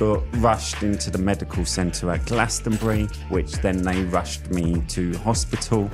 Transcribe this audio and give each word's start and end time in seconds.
got 0.00 0.22
rushed 0.36 0.82
into 0.82 1.10
the 1.10 1.18
medical 1.18 1.62
centre 1.66 2.10
at 2.10 2.24
Glastonbury, 2.24 3.04
which 3.28 3.52
then 3.56 3.82
they 3.82 4.02
rushed 4.04 4.50
me 4.50 4.82
to 4.88 5.12
hospital. 5.18 5.90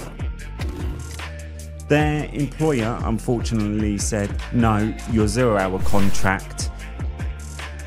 Their 1.89 2.31
employer 2.33 3.01
unfortunately 3.03 3.99
said, 3.99 4.31
no, 4.53 4.95
you're 5.11 5.27
zero 5.27 5.57
hour 5.57 5.81
contract, 5.81 6.71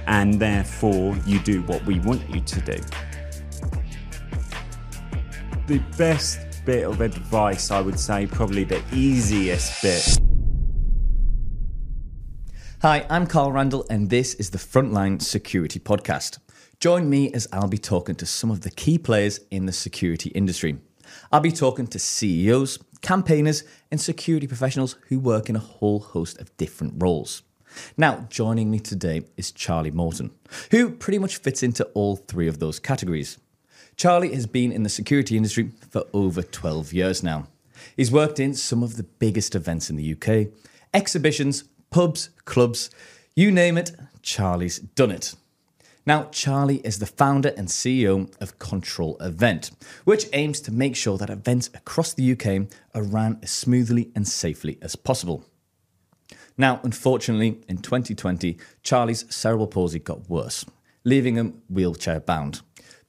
and 0.07 0.33
therefore 0.33 1.15
you 1.25 1.39
do 1.39 1.61
what 1.61 1.85
we 1.85 2.01
want 2.01 2.29
you 2.29 2.41
to 2.41 2.61
do. 2.61 2.83
The 5.67 5.77
best 5.97 6.41
bit 6.65 6.83
of 6.85 6.99
advice, 6.99 7.71
I 7.71 7.79
would 7.79 7.97
say, 7.97 8.27
probably 8.27 8.65
the 8.65 8.83
easiest 8.91 9.81
bit. 9.81 10.19
Hi, 12.81 13.05
I'm 13.09 13.27
Carl 13.27 13.51
Randle, 13.51 13.85
and 13.89 14.09
this 14.09 14.35
is 14.35 14.51
the 14.51 14.57
Frontline 14.57 15.21
Security 15.21 15.81
Podcast. 15.81 16.39
Join 16.79 17.09
me 17.09 17.29
as 17.33 17.45
I'll 17.51 17.67
be 17.67 17.77
talking 17.77 18.15
to 18.15 18.25
some 18.25 18.49
of 18.49 18.61
the 18.61 18.71
key 18.71 18.97
players 18.97 19.41
in 19.51 19.65
the 19.65 19.73
security 19.73 20.29
industry. 20.29 20.77
I'll 21.29 21.41
be 21.41 21.51
talking 21.51 21.87
to 21.87 21.99
CEOs, 21.99 22.79
campaigners, 23.01 23.65
and 23.91 23.99
security 23.99 24.47
professionals 24.47 24.95
who 25.09 25.19
work 25.19 25.49
in 25.49 25.57
a 25.57 25.59
whole 25.59 25.99
host 25.99 26.39
of 26.39 26.55
different 26.55 26.93
roles. 27.03 27.41
Now, 27.97 28.27
joining 28.29 28.71
me 28.71 28.79
today 28.79 29.23
is 29.35 29.51
Charlie 29.51 29.91
Morton, 29.91 30.31
who 30.71 30.91
pretty 30.91 31.19
much 31.19 31.35
fits 31.35 31.61
into 31.61 31.83
all 31.87 32.15
three 32.15 32.47
of 32.47 32.59
those 32.59 32.79
categories. 32.79 33.39
Charlie 33.97 34.33
has 34.33 34.47
been 34.47 34.71
in 34.71 34.83
the 34.83 34.89
security 34.89 35.35
industry 35.35 35.71
for 35.89 36.05
over 36.13 36.41
12 36.41 36.93
years 36.93 37.23
now. 37.23 37.49
He's 37.97 38.09
worked 38.09 38.39
in 38.39 38.53
some 38.53 38.83
of 38.83 38.95
the 38.95 39.03
biggest 39.03 39.53
events 39.53 39.89
in 39.89 39.97
the 39.97 40.13
UK, 40.13 40.53
exhibitions, 40.93 41.65
pubs, 41.89 42.29
clubs, 42.45 42.89
you 43.35 43.51
name 43.51 43.77
it, 43.77 43.91
Charlie's 44.21 44.79
done 44.79 45.11
it. 45.11 45.35
Now, 46.05 46.23
Charlie 46.31 46.77
is 46.85 46.99
the 46.99 47.05
founder 47.05 47.53
and 47.55 47.67
CEO 47.67 48.33
of 48.41 48.57
Control 48.57 49.17
Event, 49.21 49.71
which 50.05 50.27
aims 50.33 50.59
to 50.61 50.71
make 50.71 50.95
sure 50.95 51.17
that 51.17 51.29
events 51.29 51.69
across 51.73 52.13
the 52.13 52.31
UK 52.31 52.67
are 52.95 53.03
ran 53.03 53.39
as 53.43 53.51
smoothly 53.51 54.11
and 54.15 54.27
safely 54.27 54.79
as 54.81 54.95
possible. 54.95 55.45
Now, 56.57 56.79
unfortunately, 56.83 57.61
in 57.67 57.77
2020, 57.77 58.57
Charlie's 58.81 59.25
cerebral 59.33 59.67
palsy 59.67 59.99
got 59.99 60.29
worse, 60.29 60.65
leaving 61.03 61.35
him 61.35 61.61
wheelchair 61.69 62.19
bound. 62.19 62.61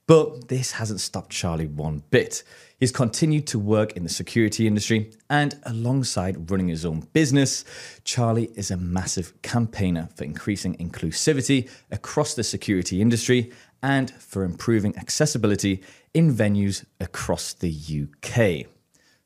But 0.07 0.49
this 0.49 0.73
hasn't 0.73 1.01
stopped 1.01 1.31
Charlie 1.31 1.67
one 1.67 2.03
bit. 2.11 2.43
He's 2.81 2.91
continued 2.91 3.47
to 3.49 3.59
work 3.59 3.93
in 3.93 4.05
the 4.05 4.09
security 4.09 4.67
industry, 4.67 5.13
and 5.29 5.55
alongside 5.65 6.51
running 6.51 6.69
his 6.69 6.87
own 6.87 7.01
business, 7.13 7.63
Charlie 8.05 8.51
is 8.55 8.71
a 8.71 8.77
massive 8.79 9.41
campaigner 9.43 10.09
for 10.17 10.25
increasing 10.25 10.75
inclusivity 10.79 11.69
across 11.91 12.33
the 12.33 12.43
security 12.43 13.03
industry 13.03 13.53
and 13.83 14.11
for 14.11 14.45
improving 14.45 14.97
accessibility 14.97 15.83
in 16.15 16.35
venues 16.35 16.87
across 17.01 17.53
the 17.53 17.71
UK. 17.71 18.67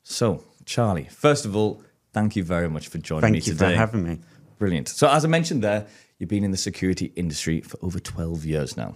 So, 0.03 0.43
Charlie, 0.65 1.05
first 1.09 1.45
of 1.45 1.55
all, 1.55 1.81
thank 2.11 2.35
you 2.35 2.43
very 2.43 2.69
much 2.69 2.89
for 2.89 2.97
joining 2.97 3.21
Thank 3.21 3.33
me 3.35 3.39
today. 3.39 3.57
Thank 3.57 3.69
you 3.71 3.75
for 3.75 3.79
having 3.79 4.03
me. 4.03 4.19
Brilliant. 4.59 4.89
So, 4.89 5.09
as 5.09 5.23
I 5.23 5.29
mentioned 5.29 5.63
there, 5.63 5.87
you've 6.19 6.29
been 6.29 6.43
in 6.43 6.51
the 6.51 6.57
security 6.57 7.13
industry 7.15 7.61
for 7.61 7.77
over 7.81 7.99
12 7.99 8.43
years 8.43 8.75
now. 8.75 8.95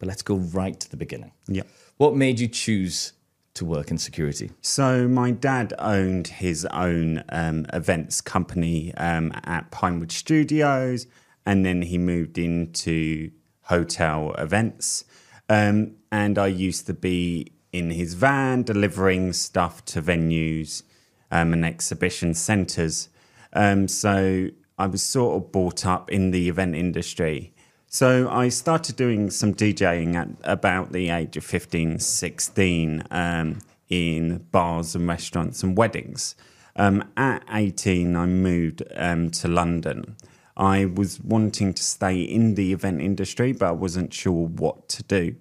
But 0.00 0.08
let's 0.08 0.22
go 0.22 0.34
right 0.34 0.78
to 0.80 0.90
the 0.90 0.96
beginning. 0.96 1.30
Yep. 1.46 1.68
What 1.98 2.16
made 2.16 2.40
you 2.40 2.48
choose 2.48 3.12
to 3.54 3.64
work 3.64 3.90
in 3.90 3.98
security? 3.98 4.50
So 4.60 5.08
my 5.08 5.30
dad 5.30 5.74
owned 5.78 6.28
his 6.28 6.64
own 6.66 7.24
um, 7.28 7.66
events 7.72 8.20
company 8.20 8.94
um, 8.94 9.32
at 9.44 9.70
Pinewood 9.70 10.12
Studios, 10.12 11.06
and 11.44 11.64
then 11.64 11.82
he 11.82 11.98
moved 11.98 12.38
into 12.38 13.30
hotel 13.62 14.32
events. 14.34 15.04
Um, 15.48 15.96
and 16.10 16.38
I 16.38 16.46
used 16.46 16.86
to 16.86 16.94
be 16.94 17.52
in 17.72 17.90
his 17.90 18.14
van 18.14 18.62
delivering 18.62 19.32
stuff 19.32 19.84
to 19.86 20.02
venues 20.02 20.82
um, 21.30 21.52
and 21.52 21.64
exhibition 21.64 22.34
centres. 22.34 23.08
Um, 23.54 23.88
so 23.88 24.48
I 24.78 24.86
was 24.86 25.02
sort 25.02 25.36
of 25.36 25.52
brought 25.52 25.86
up 25.86 26.10
in 26.10 26.30
the 26.30 26.48
event 26.48 26.74
industry. 26.74 27.54
So 27.94 28.30
I 28.30 28.48
started 28.48 28.96
doing 28.96 29.28
some 29.28 29.52
DJing 29.52 30.14
at 30.14 30.28
about 30.44 30.92
the 30.92 31.10
age 31.10 31.36
of 31.36 31.44
15, 31.44 31.98
16 31.98 33.04
um, 33.10 33.58
in 33.90 34.38
bars 34.50 34.94
and 34.94 35.06
restaurants 35.06 35.62
and 35.62 35.76
weddings. 35.76 36.34
Um, 36.74 37.04
at 37.18 37.44
18, 37.52 38.16
I 38.16 38.24
moved 38.24 38.82
um, 38.96 39.28
to 39.32 39.48
London. 39.48 40.16
I 40.56 40.86
was 40.86 41.20
wanting 41.20 41.74
to 41.74 41.82
stay 41.82 42.22
in 42.22 42.54
the 42.54 42.72
event 42.72 43.02
industry, 43.02 43.52
but 43.52 43.68
I 43.68 43.72
wasn't 43.72 44.14
sure 44.14 44.46
what 44.46 44.88
to 44.88 45.02
do. 45.02 45.36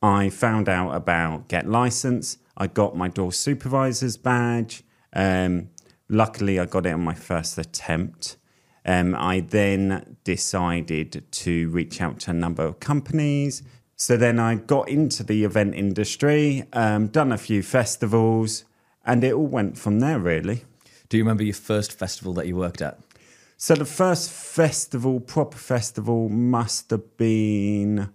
I 0.00 0.30
found 0.30 0.70
out 0.70 0.92
about 0.92 1.48
Get 1.48 1.68
License. 1.68 2.38
I 2.56 2.66
got 2.66 2.96
my 2.96 3.08
door 3.08 3.30
supervisor's 3.30 4.16
badge. 4.16 4.84
Um, 5.12 5.68
luckily, 6.08 6.58
I 6.58 6.64
got 6.64 6.86
it 6.86 6.94
on 6.94 7.04
my 7.04 7.14
first 7.14 7.58
attempt. 7.58 8.38
Um, 8.84 9.14
I 9.14 9.40
then 9.40 10.16
decided 10.24 11.24
to 11.30 11.68
reach 11.70 12.00
out 12.00 12.20
to 12.20 12.30
a 12.32 12.34
number 12.34 12.64
of 12.64 12.80
companies. 12.80 13.62
So 13.96 14.16
then 14.16 14.38
I 14.38 14.56
got 14.56 14.88
into 14.88 15.22
the 15.22 15.44
event 15.44 15.74
industry, 15.74 16.64
um, 16.72 17.06
done 17.06 17.32
a 17.32 17.38
few 17.38 17.62
festivals, 17.62 18.64
and 19.06 19.22
it 19.22 19.32
all 19.32 19.46
went 19.46 19.78
from 19.78 20.00
there, 20.00 20.18
really. 20.18 20.64
Do 21.08 21.16
you 21.16 21.22
remember 21.22 21.44
your 21.44 21.54
first 21.54 21.92
festival 21.92 22.34
that 22.34 22.46
you 22.46 22.56
worked 22.56 22.82
at? 22.82 22.98
So 23.56 23.74
the 23.74 23.84
first 23.84 24.30
festival, 24.30 25.20
proper 25.20 25.56
festival, 25.56 26.28
must 26.28 26.90
have 26.90 27.16
been 27.16 28.10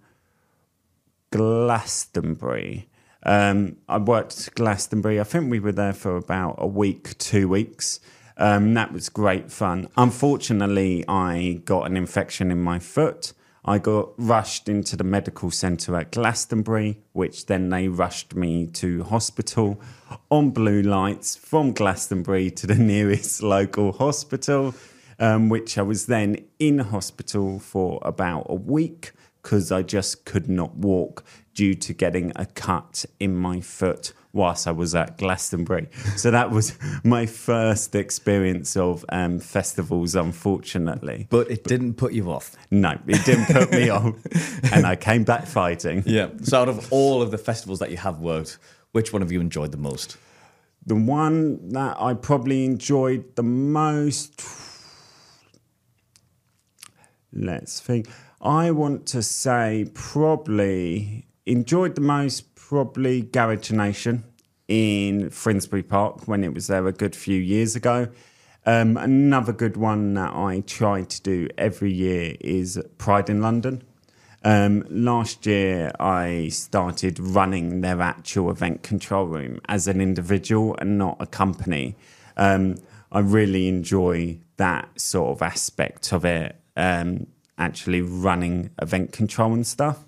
Glastonbury. 1.32 2.90
Um, 3.24 3.78
I 3.88 3.98
worked 3.98 4.48
at 4.48 4.56
Glastonbury. 4.56 5.20
I 5.20 5.24
think 5.24 5.50
we 5.50 5.60
were 5.60 5.72
there 5.72 5.94
for 5.94 6.18
about 6.18 6.56
a 6.58 6.68
week, 6.68 7.18
two 7.18 7.48
weeks. 7.48 8.00
Um, 8.40 8.74
that 8.76 8.94
was 8.94 9.10
great 9.10 9.52
fun. 9.52 9.90
Unfortunately, 9.98 11.04
I 11.08 11.62
got 11.66 11.84
an 11.84 11.98
infection 11.98 12.52
in 12.52 12.62
my 12.62 12.80
foot. 12.80 13.34
I 13.66 13.80
got 13.80 14.14
rushed 14.18 14.70
into 14.70 14.96
the 14.96 15.04
medical 15.04 15.52
centre 15.52 15.98
at 15.98 16.12
Glastonbury, 16.12 17.00
which 17.12 17.48
then 17.48 17.70
they 17.70 17.90
rushed 17.90 18.36
me 18.36 18.66
to 18.68 19.04
hospital 19.04 19.82
on 20.32 20.52
blue 20.52 20.82
lights 20.82 21.36
from 21.36 21.74
Glastonbury 21.74 22.50
to 22.52 22.66
the 22.66 22.76
nearest 22.92 23.44
local 23.44 23.92
hospital, 23.92 24.74
um, 25.20 25.50
which 25.50 25.78
I 25.78 25.82
was 25.82 26.06
then 26.06 26.38
in 26.60 26.80
hospital 26.80 27.60
for 27.60 28.00
about 28.04 28.46
a 28.48 28.56
week 28.56 29.12
because 29.42 29.72
I 29.72 29.82
just 29.82 30.26
could 30.26 30.50
not 30.50 30.76
walk 30.76 31.24
due 31.54 31.74
to 31.74 31.94
getting 31.94 32.32
a 32.36 32.46
cut 32.46 33.06
in 33.20 33.36
my 33.36 33.62
foot 33.62 34.14
whilst 34.32 34.68
I 34.68 34.72
was 34.72 34.94
at 34.94 35.18
Glastonbury. 35.18 35.90
So 36.16 36.32
that 36.32 36.52
was 36.52 36.78
my 37.04 37.26
first 37.26 37.96
experience 37.96 38.78
of 38.78 39.04
um, 39.10 39.40
festivals, 39.40 40.16
unfortunately. 40.16 41.28
But 41.30 41.50
it 41.50 41.64
didn't 41.64 41.96
put 41.96 42.14
you 42.14 42.32
off. 42.32 42.56
No, 42.70 42.98
it 43.08 43.26
didn't 43.26 43.48
put 43.48 43.72
me 43.72 43.90
off. 43.90 44.16
And 44.72 44.86
I 44.86 44.96
came 44.96 45.24
back 45.24 45.46
fighting. 45.46 46.04
Yeah. 46.06 46.30
So, 46.44 46.62
out 46.62 46.70
of 46.70 46.92
all 46.92 47.22
of 47.22 47.32
the 47.32 47.38
festivals 47.38 47.80
that 47.80 47.92
you 47.92 47.98
have 47.98 48.20
worked, 48.20 48.60
which 48.92 49.12
one 49.14 49.22
have 49.22 49.32
you 49.32 49.42
enjoyed 49.42 49.72
the 49.72 49.78
most? 49.78 50.18
The 50.86 50.96
one 50.96 51.70
that 51.70 51.98
I 52.00 52.14
probably 52.14 52.66
enjoyed 52.66 53.36
the 53.36 53.44
most, 53.44 54.42
let's 57.34 57.80
think. 57.80 58.08
I 58.42 58.72
want 58.72 59.06
to 59.08 59.22
say 59.22 59.90
probably 59.94 61.28
enjoyed 61.46 61.96
the 61.96 62.02
most 62.02 62.56
probably 62.56 63.22
Garage 63.22 63.72
Nation 63.72 64.24
in 64.70 65.30
Finsbury 65.30 65.84
Park 65.84 66.26
when 66.28 66.44
it 66.44 66.54
was 66.54 66.68
there 66.68 66.88
a 66.88 66.94
good 66.94 67.16
few 67.16 67.38
years 67.38 67.76
ago. 67.76 68.08
Um, 68.66 68.96
another 68.96 69.52
good 69.52 69.76
one 69.76 70.14
that 70.14 70.34
I 70.34 70.64
try 70.66 71.04
to 71.04 71.22
do 71.22 71.50
every 71.58 71.92
year 71.92 72.36
is 72.40 72.82
Pride 72.98 73.30
in 73.30 73.42
London. 73.42 73.84
Um, 74.44 74.86
last 74.90 75.46
year, 75.46 75.92
I 76.00 76.48
started 76.50 77.20
running 77.20 77.82
their 77.82 78.02
actual 78.02 78.52
event 78.52 78.84
control 78.84 79.26
room 79.26 79.60
as 79.68 79.88
an 79.88 80.00
individual 80.00 80.78
and 80.80 80.98
not 80.98 81.18
a 81.20 81.26
company. 81.26 81.98
Um, 82.38 82.76
I 83.12 83.20
really 83.20 83.68
enjoy 83.68 84.40
that 84.56 85.02
sort 85.02 85.32
of 85.32 85.42
aspect 85.42 86.14
of 86.14 86.24
it, 86.24 86.56
um, 86.78 87.28
actually 87.60 88.02
running 88.02 88.72
event 88.82 89.12
control 89.12 89.54
and 89.54 89.68
stuff. 89.68 90.04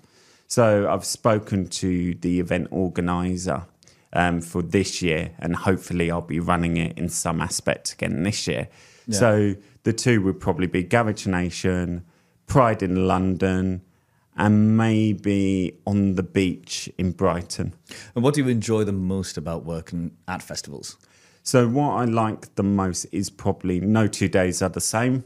So 0.48 0.88
I've 0.90 1.04
spoken 1.04 1.68
to 1.68 2.14
the 2.14 2.40
event 2.40 2.68
organizer 2.70 3.66
um, 4.12 4.40
for 4.40 4.62
this 4.62 5.00
year, 5.00 5.30
and 5.38 5.56
hopefully 5.56 6.10
I'll 6.10 6.20
be 6.20 6.40
running 6.40 6.76
it 6.76 6.98
in 6.98 7.08
some 7.08 7.40
aspect 7.40 7.92
again 7.92 8.22
this 8.22 8.46
year. 8.46 8.68
Yeah. 9.06 9.18
So 9.18 9.54
the 9.84 9.92
two 9.92 10.22
would 10.22 10.40
probably 10.40 10.66
be 10.66 10.82
Garage 10.82 11.26
Nation, 11.26 12.04
Pride 12.46 12.82
in 12.82 13.06
London, 13.06 13.82
and 14.36 14.76
maybe 14.76 15.78
on 15.86 16.14
the 16.14 16.22
beach 16.22 16.90
in 16.98 17.12
Brighton. 17.12 17.74
And 18.14 18.24
what 18.24 18.34
do 18.34 18.42
you 18.42 18.48
enjoy 18.48 18.84
the 18.84 18.92
most 18.92 19.36
about 19.36 19.64
working 19.64 20.12
at 20.28 20.42
festivals? 20.42 20.96
So 21.42 21.68
what 21.68 21.92
I 21.92 22.04
like 22.04 22.54
the 22.54 22.62
most 22.62 23.06
is 23.12 23.28
probably 23.28 23.80
no 23.80 24.06
two 24.06 24.28
days 24.28 24.62
are 24.62 24.68
the 24.68 24.80
same. 24.80 25.24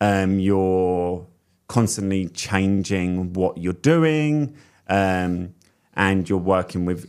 Um, 0.00 0.38
you're 0.38 1.26
constantly 1.68 2.28
changing 2.28 3.32
what 3.34 3.58
you're 3.58 3.72
doing, 3.74 4.56
um, 4.88 5.54
and 5.94 6.28
you're 6.28 6.38
working 6.38 6.84
with 6.84 7.06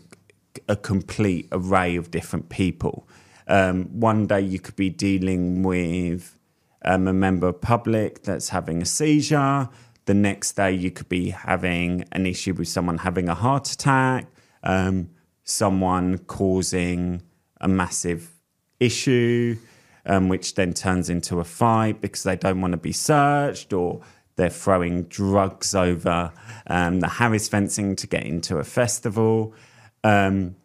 a 0.68 0.76
complete 0.76 1.48
array 1.52 1.96
of 1.96 2.12
different 2.12 2.50
people. 2.50 3.08
Um, 3.48 3.86
one 4.00 4.28
day 4.28 4.42
you 4.42 4.60
could 4.60 4.76
be 4.76 4.90
dealing 4.90 5.64
with 5.64 6.38
um, 6.84 7.08
a 7.08 7.14
member 7.14 7.48
of 7.48 7.62
public 7.62 8.24
that's 8.24 8.50
having 8.50 8.82
a 8.82 8.86
seizure. 8.86 9.70
The 10.06 10.14
next 10.14 10.54
day 10.54 10.72
you 10.72 10.92
could 10.92 11.10
be 11.10 11.30
having 11.30 12.06
an 12.12 12.26
issue 12.26 12.54
with 12.54 12.68
someone 12.68 13.00
having 13.00 13.30
a 13.30 13.36
heart 13.36 13.72
attack, 13.72 14.28
um, 14.64 15.10
someone 15.44 16.20
causing 16.20 17.22
a 17.62 17.68
massive 17.68 18.36
issue, 18.80 19.58
um, 20.06 20.30
which 20.30 20.56
then 20.56 20.74
turns 20.74 21.10
into 21.10 21.40
a 21.40 21.44
fight 21.44 22.02
because 22.02 22.24
they 22.24 22.36
don't 22.36 22.62
want 22.62 22.72
to 22.72 22.78
be 22.78 22.92
searched 22.92 23.74
or 23.74 24.02
they're 24.40 24.50
throwing 24.50 25.04
drugs 25.04 25.76
over 25.76 26.32
um, 26.68 27.02
the 27.02 27.10
Harris 27.10 27.50
fencing 27.50 27.94
to 27.98 28.08
get 28.08 28.24
into 28.24 28.58
a 28.58 28.64
festival. 28.64 29.54
Um, 30.02 30.56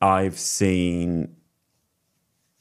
I've 0.00 0.38
seen 0.38 1.36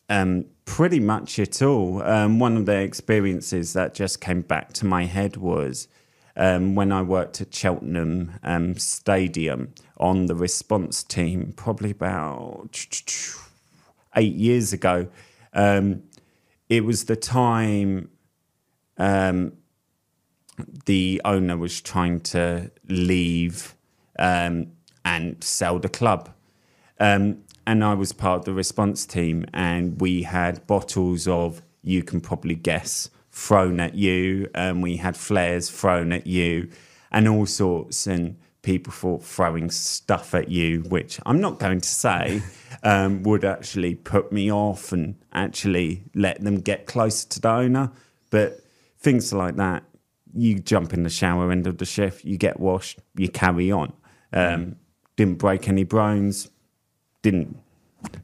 um, 0.09 0.45
pretty 0.65 0.99
much 0.99 1.39
it 1.39 1.61
all. 1.61 2.03
Um, 2.03 2.37
one 2.37 2.57
of 2.57 2.65
the 2.65 2.81
experiences 2.81 3.71
that 3.73 3.93
just 3.93 4.19
came 4.19 4.41
back 4.41 4.73
to 4.73 4.85
my 4.85 5.05
head 5.05 5.37
was 5.37 5.87
um, 6.35 6.75
when 6.75 6.91
I 6.91 7.01
worked 7.01 7.39
at 7.39 7.55
Cheltenham 7.55 8.33
um, 8.43 8.75
Stadium 8.75 9.73
on 9.95 10.25
the 10.25 10.35
response 10.35 11.01
team, 11.01 11.53
probably 11.55 11.91
about 11.91 12.85
eight 14.17 14.35
years 14.35 14.73
ago. 14.73 15.07
Um, 15.53 16.03
it 16.67 16.83
was 16.83 17.05
the 17.05 17.15
time 17.15 18.09
um, 18.97 19.53
the 20.85 21.21
owner 21.25 21.57
was 21.57 21.81
trying 21.81 22.19
to 22.21 22.71
leave 22.87 23.75
um, 24.17 24.71
and 25.05 25.43
sell 25.43 25.79
the 25.79 25.89
club. 25.89 26.29
Um, 26.99 27.43
and 27.65 27.83
I 27.83 27.93
was 27.93 28.11
part 28.11 28.39
of 28.39 28.45
the 28.45 28.53
response 28.53 29.05
team, 29.05 29.45
and 29.53 30.01
we 30.01 30.23
had 30.23 30.65
bottles 30.67 31.27
of, 31.27 31.61
you 31.83 32.03
can 32.03 32.19
probably 32.19 32.55
guess, 32.55 33.09
thrown 33.31 33.79
at 33.79 33.95
you, 33.95 34.49
and 34.55 34.81
we 34.81 34.97
had 34.97 35.15
flares 35.15 35.69
thrown 35.69 36.11
at 36.11 36.25
you, 36.25 36.69
and 37.11 37.27
all 37.27 37.45
sorts. 37.45 38.07
And 38.07 38.37
people 38.61 38.91
thought 38.91 39.23
throwing 39.23 39.69
stuff 39.69 40.33
at 40.33 40.49
you, 40.49 40.81
which 40.81 41.19
I'm 41.25 41.39
not 41.39 41.59
going 41.59 41.81
to 41.81 41.89
say, 41.89 42.41
um, 42.83 43.23
would 43.23 43.45
actually 43.45 43.95
put 43.95 44.31
me 44.31 44.51
off 44.51 44.91
and 44.91 45.15
actually 45.31 46.03
let 46.13 46.43
them 46.43 46.59
get 46.59 46.85
closer 46.85 47.27
to 47.29 47.39
the 47.39 47.49
owner. 47.49 47.91
But 48.29 48.61
things 48.99 49.33
like 49.33 49.55
that, 49.55 49.83
you 50.33 50.59
jump 50.59 50.93
in 50.93 51.03
the 51.03 51.09
shower 51.09 51.51
end 51.51 51.67
of 51.67 51.77
the 51.77 51.85
shift, 51.85 52.23
you 52.23 52.37
get 52.37 52.59
washed, 52.59 52.99
you 53.15 53.29
carry 53.29 53.71
on. 53.71 53.93
Um, 54.31 54.75
didn't 55.15 55.37
break 55.39 55.67
any 55.67 55.83
bones, 55.83 56.49
didn't 57.21 57.57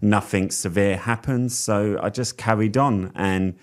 nothing 0.01 0.51
severe 0.51 0.97
happened. 0.97 1.51
So 1.51 1.99
I 2.01 2.09
just 2.09 2.37
carried 2.37 2.77
on. 2.77 3.11
And 3.15 3.55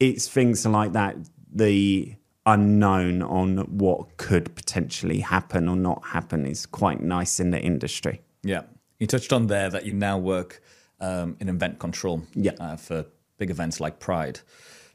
it's 0.00 0.28
things 0.28 0.66
like 0.66 0.92
that, 0.92 1.16
the 1.52 2.14
unknown 2.46 3.22
on 3.22 3.58
what 3.78 4.16
could 4.16 4.54
potentially 4.56 5.20
happen 5.20 5.68
or 5.68 5.76
not 5.76 6.04
happen 6.06 6.44
is 6.46 6.66
quite 6.66 7.00
nice 7.00 7.38
in 7.38 7.50
the 7.50 7.60
industry. 7.60 8.20
Yeah. 8.42 8.62
You 8.98 9.06
touched 9.06 9.32
on 9.32 9.46
there 9.46 9.70
that 9.70 9.84
you 9.86 9.92
now 9.92 10.18
work 10.18 10.60
um, 11.00 11.36
in 11.40 11.48
event 11.48 11.78
control 11.78 12.22
Yeah. 12.34 12.52
uh, 12.58 12.76
for 12.76 13.06
big 13.38 13.50
events 13.50 13.80
like 13.80 14.00
Pride. 14.00 14.40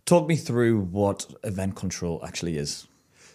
Talk 0.08 0.26
me 0.26 0.38
through 0.38 0.80
what 0.80 1.26
event 1.44 1.76
control 1.76 2.22
actually 2.26 2.58
is. 2.58 2.88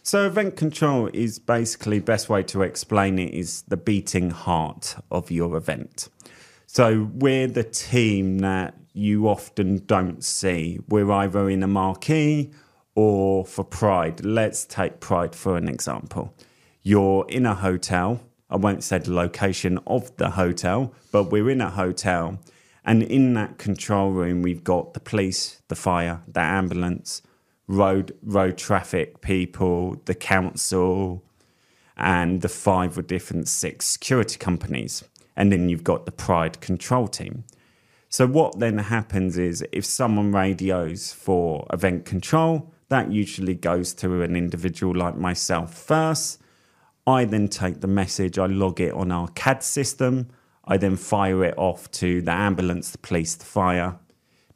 So 0.02 0.26
event 0.26 0.56
control 0.56 1.10
is 1.12 1.38
basically 1.38 2.00
best 2.00 2.30
way 2.30 2.42
to 2.44 2.62
explain 2.62 3.18
it 3.18 3.34
is 3.34 3.60
the 3.68 3.76
beating 3.76 4.30
heart 4.30 4.96
of 5.10 5.30
your 5.30 5.54
event. 5.54 6.08
So 6.66 7.10
we're 7.12 7.46
the 7.46 7.62
team 7.62 8.38
that 8.38 8.74
you 8.94 9.28
often 9.28 9.84
don't 9.84 10.24
see. 10.24 10.80
We're 10.88 11.12
either 11.12 11.50
in 11.50 11.62
a 11.62 11.68
marquee 11.68 12.52
or 12.94 13.44
for 13.44 13.64
Pride. 13.64 14.24
Let's 14.24 14.64
take 14.64 14.98
Pride 14.98 15.34
for 15.34 15.58
an 15.58 15.68
example. 15.68 16.34
You're 16.82 17.26
in 17.28 17.44
a 17.44 17.54
hotel. 17.54 18.22
I 18.48 18.56
won't 18.56 18.82
say 18.82 18.96
the 18.96 19.12
location 19.12 19.78
of 19.86 20.16
the 20.16 20.30
hotel, 20.30 20.94
but 21.10 21.24
we're 21.24 21.50
in 21.50 21.60
a 21.60 21.68
hotel. 21.68 22.40
And 22.84 23.02
in 23.02 23.34
that 23.34 23.58
control 23.58 24.10
room, 24.10 24.42
we've 24.42 24.64
got 24.64 24.94
the 24.94 25.00
police, 25.00 25.62
the 25.68 25.76
fire, 25.76 26.22
the 26.26 26.40
ambulance, 26.40 27.22
road 27.68 28.16
road 28.22 28.58
traffic 28.58 29.20
people, 29.20 30.00
the 30.04 30.14
council, 30.14 31.22
and 31.96 32.40
the 32.42 32.48
five 32.48 32.98
or 32.98 33.02
different 33.02 33.48
six 33.48 33.86
security 33.86 34.38
companies. 34.38 35.04
And 35.36 35.52
then 35.52 35.68
you've 35.68 35.84
got 35.84 36.04
the 36.04 36.12
Pride 36.12 36.60
control 36.60 37.08
team. 37.08 37.44
So 38.08 38.26
what 38.26 38.58
then 38.58 38.76
happens 38.76 39.38
is 39.38 39.64
if 39.72 39.86
someone 39.86 40.32
radios 40.32 41.12
for 41.12 41.66
event 41.72 42.04
control, 42.04 42.70
that 42.90 43.10
usually 43.10 43.54
goes 43.54 43.94
to 43.94 44.20
an 44.20 44.36
individual 44.36 44.94
like 44.94 45.16
myself 45.16 45.72
first. 45.72 46.38
I 47.06 47.24
then 47.24 47.48
take 47.48 47.80
the 47.80 47.86
message, 47.86 48.38
I 48.38 48.46
log 48.46 48.80
it 48.80 48.92
on 48.92 49.10
our 49.10 49.28
CAD 49.28 49.62
system. 49.62 50.28
I 50.64 50.76
then 50.76 50.96
fire 50.96 51.44
it 51.44 51.54
off 51.56 51.90
to 51.92 52.22
the 52.22 52.32
ambulance, 52.32 52.90
the 52.90 52.98
police, 52.98 53.34
the 53.34 53.44
fire, 53.44 53.98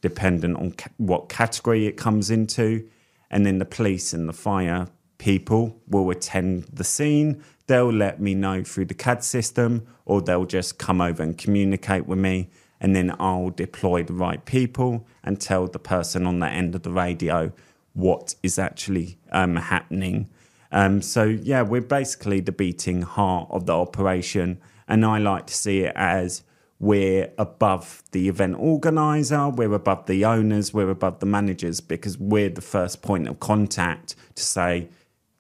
dependent 0.01 0.57
on 0.57 0.73
ca- 0.73 0.91
what 0.99 1.29
category 1.29 1.87
it 1.87 1.97
comes 1.97 2.31
into. 2.31 2.89
And 3.31 3.45
then 3.45 3.59
the 3.59 3.65
police 3.65 4.13
and 4.13 4.29
the 4.29 4.33
fire 4.33 4.89
people 5.19 5.81
will 5.89 6.11
attend 6.11 6.65
the 6.73 6.85
scene. 6.85 7.43
They'll 7.67 7.93
let 7.93 8.21
me 8.21 8.35
know 8.35 8.63
through 8.63 8.85
the 8.85 8.95
CAD 8.95 9.25
system, 9.25 9.87
or 10.05 10.21
they'll 10.21 10.45
just 10.45 10.79
come 10.79 11.01
over 11.01 11.23
and 11.23 11.37
communicate 11.37 12.07
with 12.07 12.19
me. 12.19 12.51
And 12.81 12.95
then 12.95 13.17
I'll 13.19 13.51
deploy 13.51 14.05
the 14.05 14.13
right 14.13 14.45
people 14.45 15.07
and 15.25 15.41
tell 15.41 15.67
the 15.67 15.79
person 15.79 16.27
on 16.27 16.39
the 16.39 16.49
end 16.49 16.75
of 16.75 16.83
the 16.83 16.93
radio 16.93 17.53
what 17.95 18.35
is 18.43 18.59
actually 18.59 19.19
um, 19.33 19.57
happening. 19.57 20.29
Um, 20.71 21.01
so, 21.01 21.25
yeah, 21.25 21.63
we're 21.63 21.81
basically 21.81 22.41
the 22.41 22.53
beating 22.53 23.03
heart 23.03 23.49
of 23.51 23.67
the 23.67 23.73
operation. 23.73 24.61
And 24.89 25.05
I 25.05 25.19
like 25.19 25.47
to 25.47 25.55
see 25.55 25.81
it 25.81 25.93
as 25.97 26.43
we're 26.79 27.33
above 27.39 28.03
the 28.13 28.29
event 28.29 28.57
organizer, 28.59 29.49
we're 29.49 29.73
above 29.73 30.07
the 30.07 30.25
owners, 30.25 30.75
we're 30.75 30.91
above 30.91 31.21
the 31.21 31.27
managers 31.27 31.81
because 31.81 32.19
we're 32.19 32.51
the 32.51 32.61
first 32.61 33.03
point 33.03 33.29
of 33.29 33.41
contact 33.41 34.15
to 34.35 34.43
say, 34.43 34.89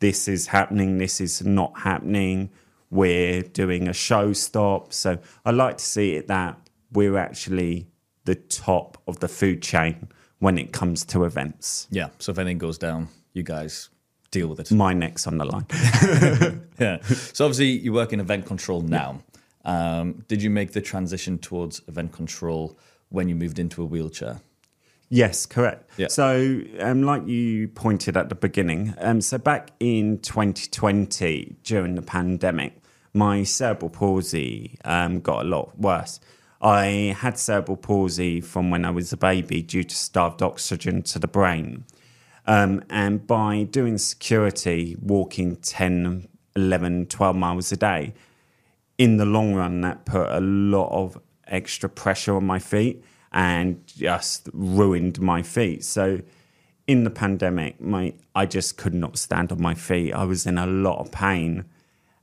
this 0.00 0.28
is 0.28 0.48
happening, 0.48 0.98
this 0.98 1.20
is 1.20 1.44
not 1.44 1.80
happening, 1.80 2.50
we're 2.90 3.42
doing 3.42 3.88
a 3.88 3.92
show 3.92 4.32
stop. 4.32 4.92
So 4.92 5.18
I 5.44 5.50
like 5.50 5.78
to 5.78 5.84
see 5.84 6.14
it 6.14 6.28
that 6.28 6.58
we're 6.92 7.18
actually 7.18 7.86
the 8.24 8.34
top 8.34 8.98
of 9.06 9.20
the 9.20 9.28
food 9.28 9.62
chain 9.62 10.08
when 10.38 10.58
it 10.58 10.72
comes 10.72 11.04
to 11.06 11.24
events. 11.24 11.86
Yeah. 11.90 12.08
So 12.18 12.32
if 12.32 12.38
anything 12.38 12.58
goes 12.58 12.78
down, 12.78 13.08
you 13.32 13.42
guys 13.42 13.90
deal 14.30 14.48
with 14.48 14.60
it. 14.60 14.70
My 14.72 14.92
neck's 14.92 15.26
on 15.26 15.38
the 15.38 15.44
line. 15.44 16.62
Yeah. 16.78 17.00
So 17.00 17.46
obviously 17.46 17.68
you 17.68 17.94
work 17.94 18.12
in 18.12 18.20
event 18.20 18.44
control 18.44 18.82
now. 18.82 19.22
Um, 19.66 20.24
did 20.28 20.42
you 20.42 20.48
make 20.48 20.72
the 20.72 20.80
transition 20.80 21.38
towards 21.38 21.82
event 21.88 22.12
control 22.12 22.78
when 23.10 23.28
you 23.28 23.34
moved 23.34 23.58
into 23.58 23.82
a 23.82 23.84
wheelchair? 23.84 24.40
Yes, 25.08 25.44
correct. 25.44 25.90
Yeah. 25.98 26.08
So, 26.08 26.60
um, 26.80 27.02
like 27.02 27.26
you 27.26 27.68
pointed 27.68 28.16
at 28.16 28.28
the 28.28 28.34
beginning, 28.34 28.94
um, 28.98 29.20
so 29.20 29.38
back 29.38 29.70
in 29.78 30.18
2020 30.18 31.56
during 31.62 31.94
the 31.96 32.02
pandemic, 32.02 32.80
my 33.12 33.42
cerebral 33.42 33.90
palsy 33.90 34.78
um, 34.84 35.20
got 35.20 35.44
a 35.44 35.48
lot 35.48 35.78
worse. 35.78 36.20
I 36.60 37.16
had 37.18 37.38
cerebral 37.38 37.76
palsy 37.76 38.40
from 38.40 38.70
when 38.70 38.84
I 38.84 38.90
was 38.90 39.12
a 39.12 39.16
baby 39.16 39.62
due 39.62 39.84
to 39.84 39.94
starved 39.94 40.42
oxygen 40.42 41.02
to 41.02 41.18
the 41.18 41.28
brain. 41.28 41.84
Um, 42.46 42.84
and 42.88 43.26
by 43.26 43.64
doing 43.64 43.98
security, 43.98 44.96
walking 45.00 45.56
10, 45.56 46.28
11, 46.54 47.06
12 47.06 47.36
miles 47.36 47.72
a 47.72 47.76
day, 47.76 48.14
in 48.98 49.16
the 49.16 49.26
long 49.26 49.54
run, 49.54 49.80
that 49.82 50.06
put 50.06 50.28
a 50.28 50.40
lot 50.40 50.90
of 50.90 51.18
extra 51.46 51.88
pressure 51.88 52.36
on 52.36 52.44
my 52.44 52.58
feet 52.58 53.04
and 53.32 53.86
just 53.86 54.48
ruined 54.52 55.20
my 55.20 55.42
feet. 55.42 55.84
So, 55.84 56.20
in 56.86 57.02
the 57.04 57.10
pandemic, 57.10 57.80
my 57.80 58.14
I 58.34 58.46
just 58.46 58.76
could 58.76 58.94
not 58.94 59.18
stand 59.18 59.50
on 59.50 59.60
my 59.60 59.74
feet. 59.74 60.12
I 60.12 60.24
was 60.24 60.46
in 60.46 60.56
a 60.56 60.66
lot 60.66 60.98
of 61.00 61.10
pain, 61.10 61.64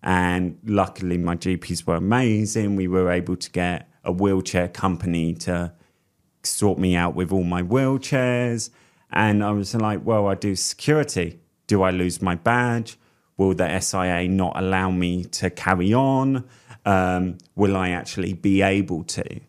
and 0.02 0.58
luckily, 0.64 1.18
my 1.18 1.36
GPs 1.36 1.86
were 1.86 1.96
amazing. 1.96 2.76
We 2.76 2.88
were 2.88 3.12
able 3.12 3.36
to 3.36 3.52
get 3.52 3.90
a 4.04 4.12
wheelchair 4.12 4.68
company 4.68 5.34
to 5.34 5.74
sort 6.44 6.78
me 6.78 6.96
out 6.96 7.16
with 7.16 7.32
all 7.32 7.44
my 7.44 7.62
wheelchairs. 7.62 8.70
And 9.12 9.44
I 9.44 9.52
was 9.52 9.76
like, 9.76 10.04
well, 10.04 10.28
I 10.28 10.36
do 10.36 10.56
security. 10.56 11.40
Do 11.68 11.84
I 11.84 11.92
lose 11.92 12.22
my 12.22 12.36
badge? 12.36 12.98
Will 13.38 13.54
the 13.54 13.80
SIA 13.80 14.28
not 14.28 14.54
allow 14.56 14.92
me 14.92 15.24
to 15.26 15.50
carry 15.50 15.94
on? 15.94 16.44
Um, 16.86 17.38
will 17.56 17.78
I 17.78 17.90
actually 17.90 18.34
be 18.34 18.62
able 18.62 19.04
to? 19.06 19.40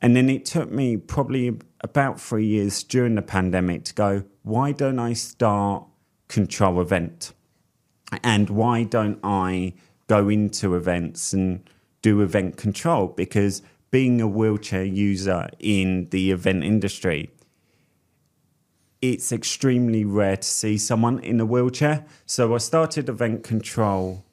And 0.00 0.14
then 0.14 0.30
it 0.30 0.44
took 0.44 0.70
me 0.70 0.96
probably 0.96 1.58
about 1.80 2.20
three 2.20 2.46
years 2.46 2.82
during 2.82 3.16
the 3.16 3.22
pandemic 3.22 3.84
to 3.84 3.94
go, 3.94 4.24
why 4.42 4.72
don't 4.72 4.98
I 4.98 5.12
start 5.12 5.84
Control 6.28 6.80
Event? 6.80 7.32
And 8.22 8.48
why 8.48 8.84
don't 8.84 9.18
I 9.22 9.74
go 10.06 10.28
into 10.28 10.74
events 10.74 11.32
and 11.32 11.68
do 12.00 12.22
event 12.22 12.56
control? 12.56 13.08
Because 13.08 13.62
being 13.90 14.20
a 14.20 14.28
wheelchair 14.28 14.84
user 14.84 15.48
in 15.58 16.06
the 16.06 16.30
event 16.30 16.64
industry, 16.64 17.30
it's 19.02 19.32
extremely 19.32 20.04
rare 20.04 20.36
to 20.36 20.48
see 20.48 20.78
someone 20.78 21.18
in 21.20 21.40
a 21.40 21.46
wheelchair. 21.46 22.04
So 22.26 22.54
I 22.54 22.58
started 22.58 23.08
event 23.08 23.44
control 23.44 24.24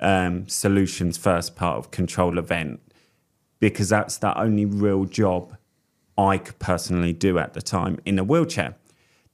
um, 0.00 0.48
solutions 0.48 1.16
first 1.16 1.56
part 1.56 1.78
of 1.78 1.90
control 1.90 2.38
event 2.38 2.80
because 3.60 3.88
that's 3.88 4.18
the 4.18 4.38
only 4.38 4.64
real 4.64 5.04
job 5.04 5.56
I 6.18 6.38
could 6.38 6.58
personally 6.58 7.12
do 7.12 7.38
at 7.38 7.54
the 7.54 7.62
time 7.62 7.98
in 8.04 8.18
a 8.18 8.24
wheelchair. 8.24 8.76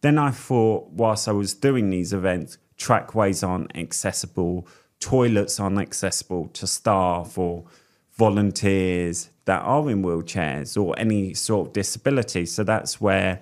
Then 0.00 0.18
I 0.18 0.30
thought, 0.30 0.90
whilst 0.90 1.28
I 1.28 1.32
was 1.32 1.52
doing 1.52 1.90
these 1.90 2.12
events, 2.12 2.58
trackways 2.76 3.42
aren't 3.42 3.76
accessible, 3.76 4.66
toilets 4.98 5.60
aren't 5.60 5.78
accessible 5.78 6.48
to 6.48 6.66
staff 6.66 7.36
or 7.36 7.64
volunteers 8.12 9.30
that 9.44 9.62
are 9.62 9.90
in 9.90 10.02
wheelchairs 10.02 10.80
or 10.80 10.98
any 10.98 11.34
sort 11.34 11.68
of 11.68 11.72
disability. 11.72 12.46
So 12.46 12.62
that's 12.64 13.00
where 13.00 13.40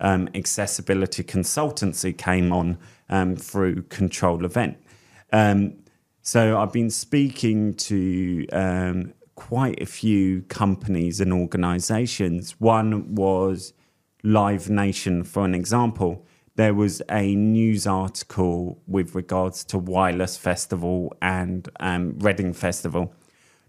um, 0.00 0.28
accessibility 0.34 1.24
consultancy 1.24 2.16
came 2.16 2.52
on 2.52 2.78
um, 3.08 3.36
through 3.36 3.82
Control 3.84 4.44
Event. 4.44 4.78
Um, 5.32 5.74
so 6.28 6.58
I've 6.58 6.74
been 6.74 6.90
speaking 6.90 7.72
to 7.88 8.46
um, 8.52 9.14
quite 9.34 9.80
a 9.80 9.86
few 9.86 10.42
companies 10.42 11.22
and 11.22 11.32
organizations. 11.32 12.50
One 12.60 13.14
was 13.14 13.72
Live 14.22 14.68
Nation, 14.68 15.24
for 15.24 15.46
an 15.46 15.54
example. 15.54 16.26
There 16.56 16.74
was 16.74 17.00
a 17.08 17.34
news 17.34 17.86
article 17.86 18.78
with 18.86 19.14
regards 19.14 19.64
to 19.70 19.78
Wireless 19.78 20.36
Festival 20.36 21.16
and 21.22 21.66
um, 21.80 22.18
Reading 22.18 22.52
Festival 22.52 23.14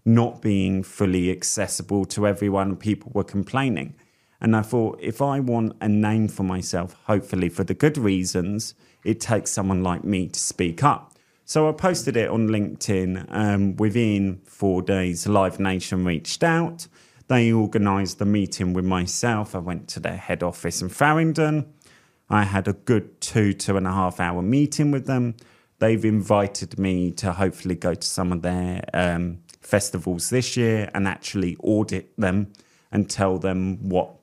not 0.04 0.42
being 0.42 0.82
fully 0.82 1.30
accessible 1.30 2.04
to 2.04 2.26
everyone. 2.26 2.76
People 2.76 3.10
were 3.14 3.24
complaining. 3.24 3.94
And 4.38 4.54
I 4.54 4.60
thought, 4.60 4.98
if 5.00 5.22
I 5.22 5.40
want 5.40 5.76
a 5.80 5.88
name 5.88 6.28
for 6.28 6.42
myself, 6.42 6.94
hopefully 7.06 7.48
for 7.48 7.64
the 7.64 7.72
good 7.72 7.96
reasons, 7.96 8.74
it 9.02 9.18
takes 9.18 9.50
someone 9.50 9.82
like 9.82 10.04
me 10.04 10.28
to 10.28 10.38
speak 10.38 10.84
up. 10.84 11.09
So 11.50 11.68
I 11.68 11.72
posted 11.72 12.16
it 12.16 12.30
on 12.30 12.46
LinkedIn. 12.46 13.26
Um, 13.28 13.74
within 13.74 14.40
four 14.44 14.82
days, 14.82 15.26
Live 15.26 15.58
Nation 15.58 16.04
reached 16.04 16.44
out. 16.44 16.86
They 17.26 17.52
organised 17.52 18.20
a 18.20 18.24
meeting 18.24 18.72
with 18.72 18.84
myself. 18.84 19.56
I 19.56 19.58
went 19.58 19.88
to 19.88 19.98
their 19.98 20.16
head 20.16 20.44
office 20.44 20.80
in 20.80 20.90
Farringdon. 20.90 21.66
I 22.28 22.44
had 22.44 22.68
a 22.68 22.74
good 22.74 23.20
two, 23.20 23.52
two 23.52 23.76
and 23.76 23.84
a 23.84 23.92
half 23.92 24.20
hour 24.20 24.42
meeting 24.42 24.92
with 24.92 25.06
them. 25.06 25.34
They've 25.80 26.04
invited 26.04 26.78
me 26.78 27.10
to 27.14 27.32
hopefully 27.32 27.74
go 27.74 27.94
to 27.94 28.06
some 28.06 28.30
of 28.30 28.42
their 28.42 28.84
um, 28.94 29.40
festivals 29.60 30.30
this 30.30 30.56
year 30.56 30.88
and 30.94 31.08
actually 31.08 31.56
audit 31.64 32.16
them 32.16 32.52
and 32.92 33.10
tell 33.10 33.38
them 33.40 33.88
what 33.88 34.14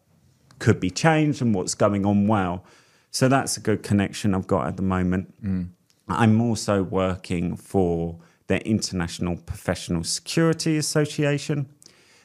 could 0.60 0.79
be 0.79 0.91
changed 0.91 1.41
and 1.41 1.53
what's 1.53 1.75
going 1.75 2.05
on 2.05 2.27
well. 2.27 2.63
So 3.12 3.27
that's 3.27 3.57
a 3.57 3.60
good 3.60 3.84
connection 3.84 4.34
I've 4.34 4.48
got 4.48 4.67
at 4.67 4.77
the 4.77 4.84
moment. 4.84 5.43
Mm. 5.43 5.72
I'm 6.09 6.39
also 6.41 6.83
working 6.83 7.55
for 7.55 8.19
the 8.47 8.65
International 8.65 9.35
Professional 9.35 10.03
Security 10.03 10.77
Association, 10.77 11.67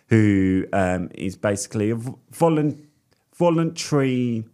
who 0.08 0.66
um, 0.72 1.10
is 1.14 1.36
basically 1.36 1.90
a 1.90 1.96
volunt- 2.30 2.86
voluntary 3.34 4.44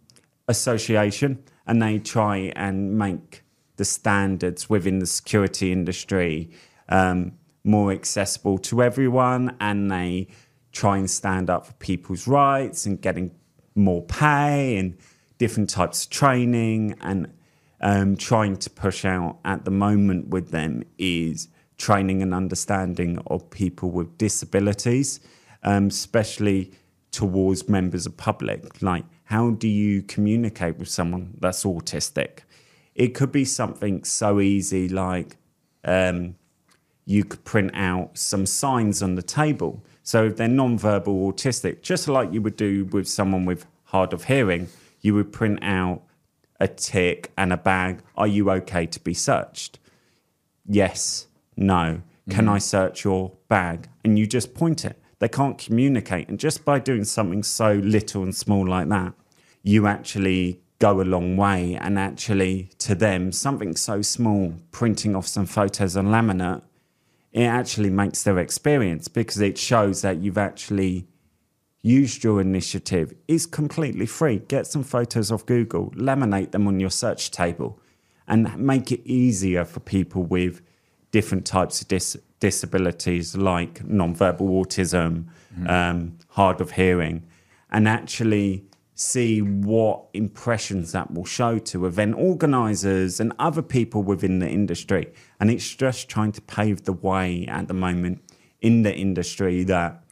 association, 0.48 1.42
and 1.66 1.82
they 1.82 1.98
try 1.98 2.52
and 2.56 2.96
make 2.98 3.42
the 3.76 3.84
standards 3.84 4.70
within 4.70 4.98
the 4.98 5.06
security 5.06 5.72
industry 5.72 6.50
um, 6.88 7.32
more 7.64 7.92
accessible 7.92 8.56
to 8.58 8.82
everyone, 8.82 9.54
and 9.60 9.90
they 9.90 10.28
try 10.72 10.96
and 10.96 11.10
stand 11.10 11.50
up 11.50 11.66
for 11.66 11.72
people's 11.74 12.26
rights 12.26 12.86
and 12.86 13.00
getting 13.02 13.30
more 13.74 14.02
pay 14.02 14.76
and 14.76 14.96
different 15.36 15.68
types 15.70 16.04
of 16.04 16.10
training 16.10 16.96
and 17.00 17.32
um, 17.80 18.16
trying 18.16 18.56
to 18.56 18.70
push 18.70 19.04
out 19.04 19.38
at 19.44 19.64
the 19.64 19.70
moment 19.70 20.28
with 20.28 20.50
them 20.50 20.82
is 20.98 21.48
training 21.76 22.22
and 22.22 22.34
understanding 22.34 23.18
of 23.26 23.50
people 23.50 23.90
with 23.90 24.18
disabilities, 24.18 25.20
um, 25.62 25.86
especially 25.86 26.72
towards 27.10 27.68
members 27.68 28.06
of 28.06 28.16
public. 28.16 28.82
Like, 28.82 29.04
how 29.24 29.50
do 29.50 29.68
you 29.68 30.02
communicate 30.02 30.78
with 30.78 30.88
someone 30.88 31.34
that's 31.38 31.64
autistic? 31.64 32.40
It 32.94 33.14
could 33.14 33.30
be 33.30 33.44
something 33.44 34.02
so 34.04 34.40
easy 34.40 34.88
like 34.88 35.36
um, 35.84 36.34
you 37.04 37.24
could 37.24 37.44
print 37.44 37.70
out 37.74 38.18
some 38.18 38.44
signs 38.44 39.02
on 39.02 39.14
the 39.14 39.22
table. 39.22 39.84
So 40.02 40.26
if 40.26 40.36
they're 40.36 40.48
non-verbal 40.48 41.32
autistic, 41.32 41.82
just 41.82 42.08
like 42.08 42.32
you 42.32 42.42
would 42.42 42.56
do 42.56 42.86
with 42.86 43.08
someone 43.08 43.44
with 43.44 43.66
hard 43.84 44.12
of 44.12 44.24
hearing, 44.24 44.68
you 45.00 45.14
would 45.14 45.32
print 45.32 45.60
out 45.62 46.02
a 46.60 46.68
tick 46.68 47.32
and 47.36 47.52
a 47.52 47.56
bag. 47.56 48.00
Are 48.16 48.26
you 48.26 48.50
okay 48.50 48.86
to 48.86 49.00
be 49.00 49.14
searched? 49.14 49.78
Yes, 50.66 51.28
no. 51.56 52.02
Can 52.30 52.46
mm. 52.46 52.52
I 52.52 52.58
search 52.58 53.04
your 53.04 53.32
bag? 53.48 53.88
And 54.04 54.18
you 54.18 54.26
just 54.26 54.54
point 54.54 54.84
it. 54.84 55.00
They 55.18 55.28
can't 55.28 55.58
communicate. 55.58 56.28
And 56.28 56.38
just 56.38 56.64
by 56.64 56.78
doing 56.78 57.04
something 57.04 57.42
so 57.42 57.72
little 57.74 58.22
and 58.22 58.34
small 58.34 58.66
like 58.66 58.88
that, 58.88 59.14
you 59.62 59.86
actually 59.86 60.60
go 60.78 61.00
a 61.00 61.02
long 61.02 61.36
way. 61.36 61.74
And 61.74 61.98
actually, 61.98 62.70
to 62.78 62.94
them, 62.94 63.32
something 63.32 63.74
so 63.74 64.02
small, 64.02 64.54
printing 64.70 65.16
off 65.16 65.26
some 65.26 65.46
photos 65.46 65.96
on 65.96 66.06
laminate, 66.06 66.62
it 67.32 67.44
actually 67.44 67.90
makes 67.90 68.22
their 68.22 68.38
experience 68.38 69.08
because 69.08 69.40
it 69.40 69.58
shows 69.58 70.02
that 70.02 70.18
you've 70.18 70.38
actually 70.38 71.06
used 71.82 72.24
your 72.24 72.40
initiative 72.40 73.14
is 73.28 73.46
completely 73.46 74.06
free. 74.06 74.38
Get 74.38 74.66
some 74.66 74.82
photos 74.82 75.30
off 75.30 75.46
Google, 75.46 75.90
laminate 75.92 76.50
them 76.50 76.66
on 76.66 76.80
your 76.80 76.90
search 76.90 77.30
table, 77.30 77.80
and 78.26 78.56
make 78.58 78.92
it 78.92 79.00
easier 79.04 79.64
for 79.64 79.80
people 79.80 80.22
with 80.22 80.60
different 81.10 81.46
types 81.46 81.80
of 81.80 81.88
dis- 81.88 82.16
disabilities 82.40 83.36
like 83.36 83.80
nonverbal 83.84 84.40
autism, 84.40 85.26
mm-hmm. 85.54 85.66
um, 85.68 86.18
hard 86.30 86.60
of 86.60 86.72
hearing, 86.72 87.26
and 87.70 87.88
actually 87.88 88.64
see 88.94 89.40
what 89.40 90.04
impressions 90.12 90.90
that 90.90 91.12
will 91.12 91.24
show 91.24 91.56
to 91.58 91.86
event 91.86 92.16
organizers 92.16 93.20
and 93.20 93.32
other 93.38 93.62
people 93.62 94.02
within 94.02 94.40
the 94.40 94.48
industry. 94.48 95.12
And 95.38 95.50
it's 95.50 95.74
just 95.74 96.08
trying 96.08 96.32
to 96.32 96.42
pave 96.42 96.84
the 96.84 96.92
way 96.92 97.46
at 97.46 97.68
the 97.68 97.74
moment 97.74 98.20
in 98.60 98.82
the 98.82 98.92
industry 98.92 99.62
that 99.64 100.02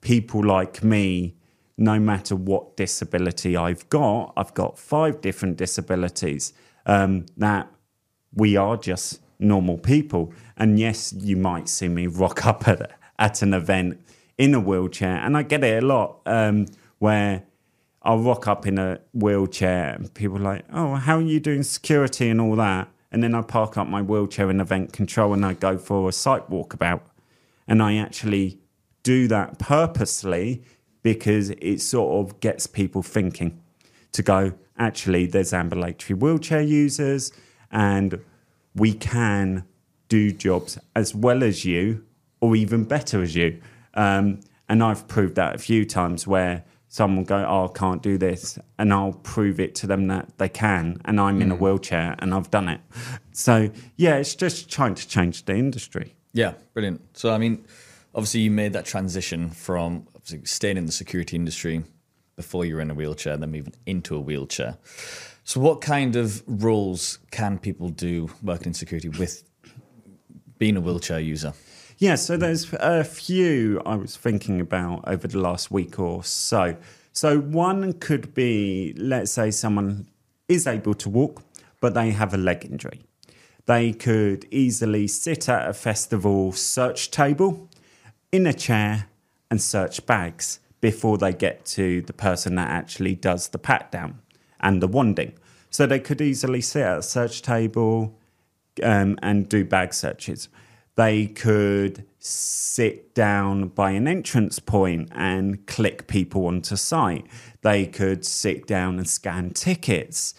people 0.00 0.44
like 0.44 0.82
me, 0.82 1.36
no 1.76 1.98
matter 1.98 2.36
what 2.36 2.76
disability 2.76 3.56
I've 3.56 3.88
got, 3.88 4.32
I've 4.36 4.54
got 4.54 4.78
five 4.78 5.20
different 5.20 5.56
disabilities, 5.56 6.52
um, 6.86 7.26
that 7.36 7.70
we 8.34 8.56
are 8.56 8.76
just 8.76 9.20
normal 9.38 9.78
people. 9.78 10.32
And 10.56 10.78
yes, 10.78 11.12
you 11.12 11.36
might 11.36 11.68
see 11.68 11.88
me 11.88 12.06
rock 12.06 12.46
up 12.52 12.68
at, 12.68 12.92
at 13.18 13.42
an 13.42 13.54
event 13.54 14.00
in 14.38 14.54
a 14.54 14.60
wheelchair, 14.60 15.16
and 15.16 15.36
I 15.36 15.42
get 15.42 15.62
it 15.64 15.82
a 15.82 15.86
lot 15.86 16.20
um, 16.26 16.66
where 16.98 17.44
I'll 18.02 18.18
rock 18.18 18.48
up 18.48 18.66
in 18.66 18.78
a 18.78 19.00
wheelchair 19.12 19.94
and 19.94 20.12
people 20.14 20.38
are 20.38 20.54
like, 20.54 20.64
oh, 20.72 20.94
how 20.94 21.16
are 21.16 21.22
you 21.22 21.38
doing 21.38 21.62
security 21.62 22.30
and 22.30 22.40
all 22.40 22.56
that? 22.56 22.88
And 23.12 23.22
then 23.22 23.34
I 23.34 23.42
park 23.42 23.76
up 23.76 23.88
my 23.88 24.00
wheelchair 24.00 24.48
in 24.50 24.60
event 24.60 24.92
control 24.92 25.34
and 25.34 25.44
I 25.44 25.52
go 25.52 25.76
for 25.76 26.08
a 26.08 26.12
site 26.12 26.48
walkabout. 26.48 27.02
And 27.68 27.82
I 27.82 27.96
actually 27.96 28.58
do 29.10 29.26
that 29.26 29.58
purposely 29.58 30.62
because 31.02 31.50
it 31.50 31.80
sort 31.80 32.10
of 32.20 32.38
gets 32.38 32.68
people 32.68 33.02
thinking 33.02 33.60
to 34.12 34.22
go, 34.22 34.52
actually, 34.78 35.26
there's 35.26 35.52
ambulatory 35.52 36.16
wheelchair 36.16 36.62
users 36.62 37.32
and 37.72 38.20
we 38.76 38.92
can 38.92 39.64
do 40.08 40.30
jobs 40.30 40.78
as 40.94 41.12
well 41.12 41.42
as 41.42 41.64
you 41.64 42.04
or 42.40 42.54
even 42.54 42.84
better 42.84 43.20
as 43.20 43.34
you. 43.34 43.60
Um, 43.94 44.38
and 44.68 44.80
I've 44.80 45.08
proved 45.08 45.34
that 45.34 45.56
a 45.56 45.58
few 45.58 45.84
times 45.84 46.24
where 46.28 46.62
someone 46.86 47.24
go, 47.24 47.44
oh, 47.48 47.64
I 47.68 47.76
can't 47.76 48.02
do 48.04 48.16
this. 48.16 48.60
And 48.78 48.92
I'll 48.92 49.14
prove 49.24 49.58
it 49.58 49.74
to 49.80 49.88
them 49.88 50.06
that 50.06 50.38
they 50.38 50.48
can. 50.48 51.00
And 51.04 51.20
I'm 51.20 51.40
mm. 51.40 51.42
in 51.42 51.50
a 51.50 51.56
mm. 51.56 51.60
wheelchair 51.60 52.14
and 52.20 52.32
I've 52.32 52.50
done 52.52 52.68
it. 52.68 52.80
So, 53.32 53.70
yeah, 53.96 54.16
it's 54.18 54.36
just 54.36 54.70
trying 54.70 54.94
to 54.94 55.08
change 55.08 55.46
the 55.46 55.56
industry. 55.56 56.14
Yeah, 56.32 56.52
brilliant. 56.74 57.16
So, 57.16 57.32
I 57.32 57.38
mean, 57.38 57.64
obviously 58.14 58.40
you 58.40 58.50
made 58.50 58.72
that 58.72 58.84
transition 58.84 59.50
from 59.50 60.06
staying 60.44 60.76
in 60.76 60.86
the 60.86 60.92
security 60.92 61.36
industry 61.36 61.84
before 62.36 62.64
you 62.64 62.74
were 62.74 62.80
in 62.80 62.90
a 62.90 62.94
wheelchair, 62.94 63.36
then 63.36 63.50
moving 63.50 63.74
into 63.86 64.16
a 64.16 64.20
wheelchair. 64.20 64.78
So, 65.44 65.60
what 65.60 65.80
kind 65.80 66.16
of 66.16 66.42
roles 66.46 67.18
can 67.30 67.58
people 67.58 67.88
do 67.88 68.30
working 68.42 68.68
in 68.68 68.74
security 68.74 69.08
with 69.08 69.44
being 70.58 70.76
a 70.76 70.80
wheelchair 70.80 71.20
user? 71.20 71.52
Yeah, 71.98 72.14
so 72.14 72.36
there's 72.36 72.72
a 72.74 73.04
few 73.04 73.82
I 73.84 73.96
was 73.96 74.16
thinking 74.16 74.60
about 74.60 75.06
over 75.06 75.28
the 75.28 75.38
last 75.38 75.70
week 75.70 75.98
or 75.98 76.24
so. 76.24 76.76
So, 77.12 77.40
one 77.40 77.94
could 77.94 78.32
be 78.32 78.94
let's 78.96 79.32
say 79.32 79.50
someone 79.50 80.06
is 80.48 80.66
able 80.66 80.94
to 80.94 81.08
walk, 81.08 81.42
but 81.80 81.94
they 81.94 82.10
have 82.10 82.32
a 82.32 82.38
leg 82.38 82.64
injury. 82.64 83.02
They 83.66 83.92
could 83.92 84.46
easily 84.50 85.06
sit 85.06 85.48
at 85.48 85.68
a 85.68 85.72
festival 85.72 86.52
search 86.52 87.10
table 87.10 87.69
in 88.32 88.46
a 88.46 88.52
chair 88.52 89.08
and 89.50 89.60
search 89.60 90.06
bags 90.06 90.60
before 90.80 91.18
they 91.18 91.32
get 91.32 91.64
to 91.64 92.00
the 92.02 92.12
person 92.12 92.54
that 92.54 92.70
actually 92.70 93.14
does 93.14 93.48
the 93.48 93.58
pat 93.58 93.90
down 93.90 94.20
and 94.60 94.82
the 94.82 94.88
wanding. 94.88 95.32
So 95.70 95.86
they 95.86 96.00
could 96.00 96.20
easily 96.20 96.60
sit 96.60 96.82
at 96.82 96.98
a 96.98 97.02
search 97.02 97.42
table 97.42 98.16
um, 98.82 99.18
and 99.22 99.48
do 99.48 99.64
bag 99.64 99.94
searches. 99.94 100.48
They 100.96 101.26
could 101.26 102.04
sit 102.18 103.14
down 103.14 103.68
by 103.68 103.92
an 103.92 104.06
entrance 104.06 104.58
point 104.58 105.08
and 105.12 105.66
click 105.66 106.06
people 106.06 106.46
onto 106.46 106.76
site. 106.76 107.26
They 107.62 107.86
could 107.86 108.24
sit 108.24 108.66
down 108.66 108.98
and 108.98 109.08
scan 109.08 109.50
tickets. 109.50 110.34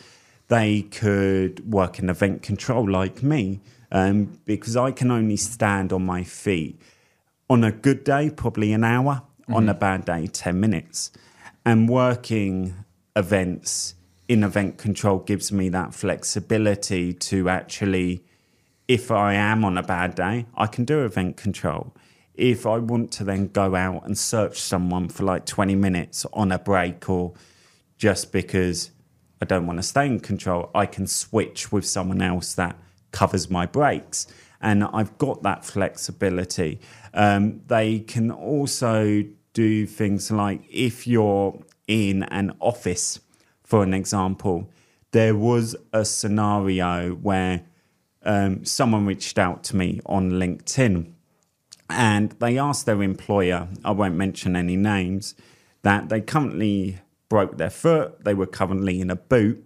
They 0.49 0.83
could 0.83 1.71
work 1.71 1.99
in 1.99 2.09
event 2.09 2.41
control 2.43 2.89
like 2.89 3.23
me 3.23 3.61
um, 3.91 4.37
because 4.45 4.75
I 4.75 4.91
can 4.91 5.11
only 5.11 5.37
stand 5.37 5.93
on 5.93 6.05
my 6.05 6.23
feet. 6.23 6.79
On 7.51 7.65
a 7.65 7.71
good 7.73 8.05
day, 8.05 8.29
probably 8.29 8.71
an 8.71 8.85
hour. 8.85 9.23
Mm-hmm. 9.41 9.53
On 9.55 9.67
a 9.67 9.73
bad 9.73 10.05
day, 10.05 10.27
10 10.27 10.57
minutes. 10.57 11.11
And 11.65 11.89
working 11.89 12.85
events 13.13 13.95
in 14.29 14.45
event 14.45 14.77
control 14.77 15.19
gives 15.19 15.51
me 15.51 15.67
that 15.67 15.93
flexibility 15.93 17.11
to 17.11 17.49
actually 17.49 18.23
if 18.87 19.11
I 19.11 19.33
am 19.33 19.65
on 19.65 19.77
a 19.77 19.83
bad 19.83 20.15
day, 20.15 20.45
I 20.55 20.67
can 20.67 20.85
do 20.85 21.03
event 21.03 21.35
control. 21.35 21.93
If 22.35 22.65
I 22.65 22.77
want 22.77 23.11
to 23.13 23.25
then 23.25 23.47
go 23.47 23.75
out 23.75 24.05
and 24.05 24.17
search 24.17 24.57
someone 24.57 25.09
for 25.09 25.23
like 25.23 25.45
20 25.45 25.75
minutes 25.75 26.25
on 26.31 26.53
a 26.53 26.59
break 26.59 27.09
or 27.09 27.33
just 27.97 28.31
because 28.31 28.91
I 29.41 29.45
don't 29.45 29.67
want 29.67 29.79
to 29.79 29.83
stay 29.83 30.05
in 30.05 30.21
control, 30.21 30.71
I 30.73 30.85
can 30.85 31.05
switch 31.05 31.69
with 31.69 31.85
someone 31.85 32.21
else 32.21 32.53
that 32.53 32.77
covers 33.11 33.49
my 33.49 33.65
breaks. 33.65 34.27
And 34.61 34.83
I've 34.83 35.17
got 35.17 35.43
that 35.43 35.65
flexibility. 35.65 36.79
Um, 37.13 37.61
they 37.67 37.99
can 37.99 38.31
also 38.31 39.23
do 39.53 39.85
things 39.85 40.31
like 40.31 40.61
if 40.69 41.07
you're 41.07 41.59
in 41.87 42.23
an 42.23 42.53
office, 42.59 43.19
for 43.63 43.83
an 43.83 43.93
example, 43.93 44.69
there 45.11 45.35
was 45.35 45.75
a 45.91 46.05
scenario 46.05 47.11
where 47.15 47.63
um, 48.23 48.63
someone 48.63 49.05
reached 49.05 49.37
out 49.37 49.63
to 49.65 49.75
me 49.75 49.99
on 50.05 50.31
LinkedIn 50.31 51.11
and 51.89 52.31
they 52.39 52.57
asked 52.57 52.85
their 52.85 53.03
employer, 53.03 53.67
I 53.83 53.91
won't 53.91 54.15
mention 54.15 54.55
any 54.55 54.77
names, 54.77 55.35
that 55.81 56.09
they 56.09 56.21
currently 56.21 56.99
broke 57.27 57.57
their 57.57 57.69
foot, 57.69 58.23
they 58.23 58.33
were 58.33 58.45
currently 58.45 59.01
in 59.01 59.09
a 59.09 59.15
boot. 59.15 59.65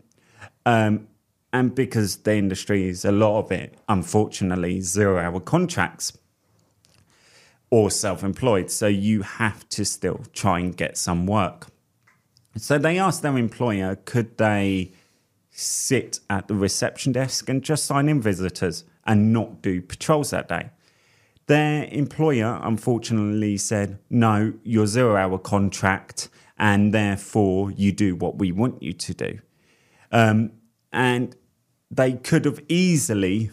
Um, 0.66 1.08
and 1.56 1.74
because 1.74 2.18
the 2.18 2.36
industry 2.36 2.90
is 2.90 3.06
a 3.06 3.14
lot 3.14 3.40
of 3.40 3.50
it, 3.50 3.78
unfortunately, 3.88 4.82
zero 4.82 5.18
hour 5.18 5.40
contracts 5.40 6.12
or 7.70 7.90
self 7.90 8.26
employed. 8.26 8.70
So 8.70 8.88
you 8.88 9.22
have 9.22 9.68
to 9.70 9.86
still 9.86 10.26
try 10.34 10.60
and 10.60 10.76
get 10.76 10.98
some 10.98 11.26
work. 11.26 11.68
So 12.58 12.78
they 12.78 13.00
asked 13.00 13.22
their 13.22 13.38
employer, 13.38 13.96
could 13.96 14.38
they 14.38 14.92
sit 15.50 16.20
at 16.30 16.50
the 16.50 16.56
reception 16.56 17.14
desk 17.14 17.48
and 17.48 17.64
just 17.64 17.86
sign 17.86 18.10
in 18.10 18.22
visitors 18.22 18.84
and 19.06 19.32
not 19.32 19.62
do 19.62 19.82
patrols 19.82 20.32
that 20.32 20.50
day. 20.50 20.72
Their 21.48 21.86
employer 21.86 22.60
unfortunately 22.64 23.56
said, 23.56 24.00
no, 24.10 24.54
you're 24.64 24.88
zero 24.88 25.16
hour 25.16 25.38
contract 25.38 26.28
and 26.58 26.94
therefore 26.94 27.72
you 27.72 27.94
do 27.94 28.14
what 28.18 28.40
we 28.40 28.52
want 28.52 28.84
you 28.84 28.92
to 28.92 29.14
do. 29.14 29.40
Um, 30.12 30.52
and 30.92 31.36
they 31.92 32.14
could 32.14 32.46
have 32.46 32.62
easily, 32.68 33.52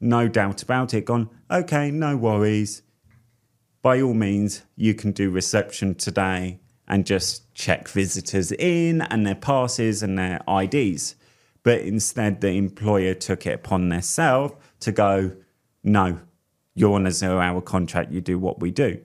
no 0.00 0.28
doubt 0.28 0.62
about 0.62 0.94
it, 0.94 1.04
gone, 1.04 1.28
okay, 1.50 1.90
no 1.90 2.16
worries. 2.16 2.82
By 3.82 4.00
all 4.00 4.14
means, 4.14 4.62
you 4.76 4.94
can 4.94 5.12
do 5.12 5.30
reception 5.30 5.94
today 5.94 6.60
and 6.86 7.06
just 7.06 7.52
check 7.54 7.88
visitors 7.88 8.52
in 8.52 9.02
and 9.02 9.26
their 9.26 9.34
passes 9.34 10.02
and 10.02 10.18
their 10.18 10.40
IDs. 10.48 11.16
But 11.62 11.80
instead, 11.80 12.40
the 12.40 12.52
employer 12.52 13.14
took 13.14 13.46
it 13.46 13.54
upon 13.54 13.88
themselves 13.88 14.54
to 14.80 14.92
go, 14.92 15.32
no, 15.82 16.20
you're 16.74 16.94
on 16.94 17.06
a 17.06 17.10
zero 17.10 17.38
hour 17.38 17.60
contract, 17.60 18.12
you 18.12 18.20
do 18.20 18.38
what 18.38 18.60
we 18.60 18.70
do. 18.70 19.00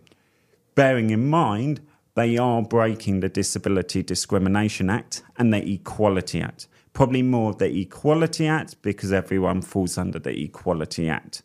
Bearing 0.75 1.09
in 1.09 1.29
mind, 1.29 1.81
they 2.15 2.37
are 2.37 2.61
breaking 2.61 3.19
the 3.19 3.29
Disability 3.29 4.03
Discrimination 4.03 4.89
Act 4.89 5.23
and 5.37 5.53
the 5.53 5.73
Equality 5.73 6.41
Act. 6.41 6.67
Probably 6.93 7.21
more 7.21 7.53
the 7.53 7.81
Equality 7.81 8.47
Act 8.47 8.81
because 8.81 9.13
everyone 9.13 9.61
falls 9.61 9.97
under 9.97 10.19
the 10.19 10.43
Equality 10.43 11.07
Act. 11.07 11.43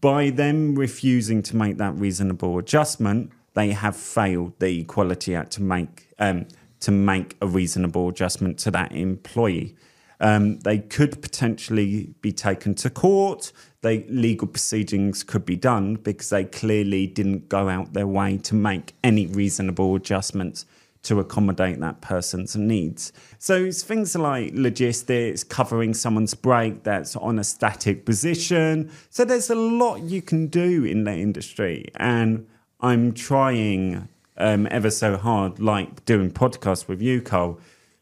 By 0.00 0.30
them 0.30 0.74
refusing 0.74 1.42
to 1.44 1.56
make 1.56 1.78
that 1.78 1.94
reasonable 1.94 2.58
adjustment, 2.58 3.32
they 3.54 3.70
have 3.70 3.96
failed 3.96 4.58
the 4.58 4.80
Equality 4.80 5.34
Act 5.34 5.52
to 5.52 5.62
make 5.62 6.08
um, 6.18 6.46
to 6.80 6.90
make 6.90 7.36
a 7.40 7.46
reasonable 7.46 8.08
adjustment 8.08 8.58
to 8.58 8.70
that 8.70 8.92
employee. 8.92 9.74
Um, 10.20 10.60
they 10.60 10.78
could 10.78 11.20
potentially 11.22 12.14
be 12.20 12.32
taken 12.32 12.74
to 12.76 12.90
court. 12.90 13.52
They 13.80 14.04
legal 14.04 14.48
proceedings 14.48 15.22
could 15.22 15.44
be 15.44 15.56
done 15.56 15.96
because 15.96 16.30
they 16.30 16.44
clearly 16.44 17.06
didn't 17.06 17.48
go 17.48 17.68
out 17.68 17.92
their 17.92 18.06
way 18.06 18.38
to 18.38 18.54
make 18.54 18.94
any 19.02 19.26
reasonable 19.26 19.94
adjustments 19.94 20.66
to 21.04 21.20
accommodate 21.20 21.80
that 21.80 22.00
person's 22.00 22.56
needs. 22.56 23.12
So 23.38 23.64
it's 23.64 23.82
things 23.82 24.16
like 24.16 24.52
logistics, 24.54 25.44
covering 25.44 25.94
someone's 25.94 26.34
break 26.34 26.82
that's 26.82 27.14
on 27.16 27.38
a 27.38 27.44
static 27.44 28.04
position. 28.04 28.90
So 29.10 29.24
there's 29.24 29.50
a 29.50 29.54
lot 29.54 30.00
you 30.02 30.22
can 30.22 30.48
do 30.48 30.84
in 30.84 31.04
the 31.04 31.12
industry. 31.12 31.86
And 31.96 32.46
I'm 32.80 33.12
trying 33.12 34.08
um, 34.36 34.66
ever 34.70 34.90
so 34.90 35.16
hard, 35.16 35.60
like 35.60 36.04
doing 36.04 36.30
podcasts 36.30 36.88
with 36.88 37.00
you, 37.00 37.22
Carl, 37.22 37.60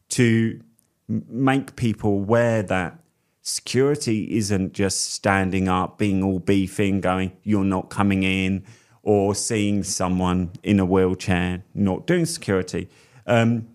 to 0.09 0.61
make 1.07 1.75
people 1.75 2.11
aware 2.11 2.63
that 2.63 2.99
security 3.41 4.37
isn't 4.37 4.73
just 4.73 5.13
standing 5.13 5.67
up, 5.67 5.97
being 5.97 6.23
all 6.23 6.39
beefing, 6.39 7.01
going, 7.01 7.33
you're 7.43 7.65
not 7.65 7.89
coming 7.89 8.23
in, 8.23 8.63
or 9.03 9.35
seeing 9.35 9.83
someone 9.83 10.51
in 10.63 10.79
a 10.79 10.85
wheelchair 10.85 11.63
not 11.73 12.07
doing 12.07 12.25
security. 12.25 12.89
Um, 13.27 13.67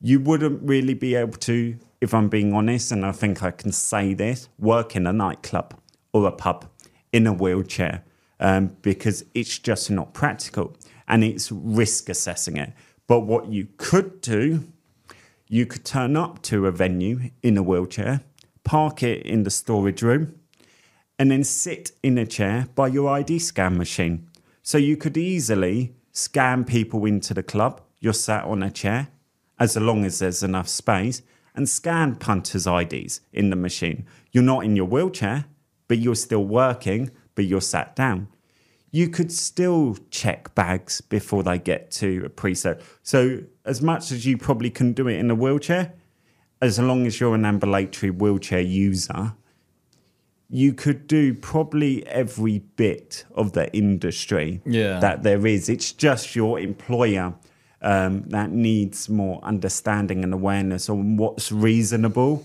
you 0.00 0.20
wouldn't 0.20 0.62
really 0.62 0.94
be 0.94 1.14
able 1.14 1.38
to, 1.38 1.76
if 2.00 2.14
I'm 2.14 2.28
being 2.28 2.54
honest, 2.54 2.90
and 2.92 3.04
I 3.04 3.12
think 3.12 3.42
I 3.42 3.50
can 3.50 3.72
say 3.72 4.14
this, 4.14 4.48
work 4.58 4.96
in 4.96 5.06
a 5.06 5.12
nightclub 5.12 5.78
or 6.12 6.26
a 6.26 6.32
pub 6.32 6.66
in 7.12 7.26
a 7.26 7.32
wheelchair 7.32 8.04
um, 8.38 8.76
because 8.80 9.24
it's 9.34 9.58
just 9.58 9.90
not 9.90 10.14
practical 10.14 10.76
and 11.06 11.22
it's 11.22 11.52
risk 11.52 12.08
assessing 12.08 12.56
it. 12.56 12.72
But 13.06 13.20
what 13.20 13.48
you 13.48 13.68
could 13.76 14.20
do 14.20 14.64
you 15.52 15.66
could 15.66 15.84
turn 15.84 16.16
up 16.16 16.40
to 16.42 16.66
a 16.66 16.70
venue 16.70 17.28
in 17.42 17.58
a 17.58 17.62
wheelchair, 17.62 18.20
park 18.62 19.02
it 19.02 19.26
in 19.26 19.42
the 19.42 19.50
storage 19.50 20.00
room, 20.00 20.38
and 21.18 21.32
then 21.32 21.42
sit 21.42 21.90
in 22.04 22.16
a 22.16 22.24
chair 22.24 22.68
by 22.76 22.86
your 22.86 23.10
ID 23.10 23.40
scan 23.40 23.76
machine. 23.76 24.29
So 24.62 24.78
you 24.78 24.96
could 24.96 25.16
easily 25.16 25.94
scan 26.12 26.64
people 26.64 27.04
into 27.04 27.34
the 27.34 27.42
club. 27.42 27.80
You're 28.00 28.12
sat 28.12 28.44
on 28.44 28.62
a 28.62 28.70
chair, 28.70 29.08
as 29.58 29.76
long 29.76 30.04
as 30.04 30.18
there's 30.18 30.42
enough 30.42 30.68
space, 30.68 31.22
and 31.54 31.68
scan 31.68 32.16
punters' 32.16 32.66
IDs 32.66 33.20
in 33.32 33.50
the 33.50 33.56
machine. 33.56 34.06
You're 34.32 34.44
not 34.44 34.64
in 34.64 34.76
your 34.76 34.86
wheelchair, 34.86 35.46
but 35.88 35.98
you're 35.98 36.14
still 36.14 36.44
working, 36.44 37.10
but 37.34 37.44
you're 37.44 37.60
sat 37.60 37.96
down 37.96 38.28
you 38.92 39.08
could 39.08 39.30
still 39.30 39.96
check 40.10 40.54
bags 40.54 41.00
before 41.00 41.42
they 41.42 41.58
get 41.58 41.90
to 41.92 42.24
a 42.26 42.28
preset. 42.28 42.82
So, 43.02 43.40
as 43.64 43.80
much 43.80 44.10
as 44.10 44.26
you 44.26 44.36
probably 44.36 44.70
can 44.70 44.92
do 44.92 45.06
it 45.08 45.16
in 45.16 45.30
a 45.30 45.34
wheelchair, 45.34 45.94
as 46.60 46.78
long 46.78 47.06
as 47.06 47.20
you're 47.20 47.34
an 47.34 47.44
ambulatory 47.44 48.10
wheelchair 48.10 48.60
user, 48.60 49.34
you 50.50 50.72
could 50.72 51.06
do 51.06 51.32
probably 51.32 52.04
every 52.08 52.58
bit 52.58 53.24
of 53.34 53.52
the 53.52 53.72
industry 53.72 54.60
yeah. 54.66 54.98
that 54.98 55.22
there 55.22 55.46
is. 55.46 55.68
It's 55.68 55.92
just 55.92 56.34
your 56.34 56.58
employer 56.58 57.34
um, 57.82 58.22
that 58.28 58.50
needs 58.50 59.08
more 59.08 59.40
understanding 59.44 60.24
and 60.24 60.34
awareness 60.34 60.88
on 60.88 61.16
what's 61.16 61.52
reasonable. 61.52 62.44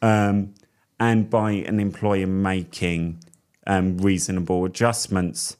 Um, 0.00 0.54
and 1.00 1.28
by 1.28 1.52
an 1.52 1.80
employer 1.80 2.28
making 2.28 3.18
um, 3.66 3.98
reasonable 3.98 4.64
adjustments, 4.64 5.56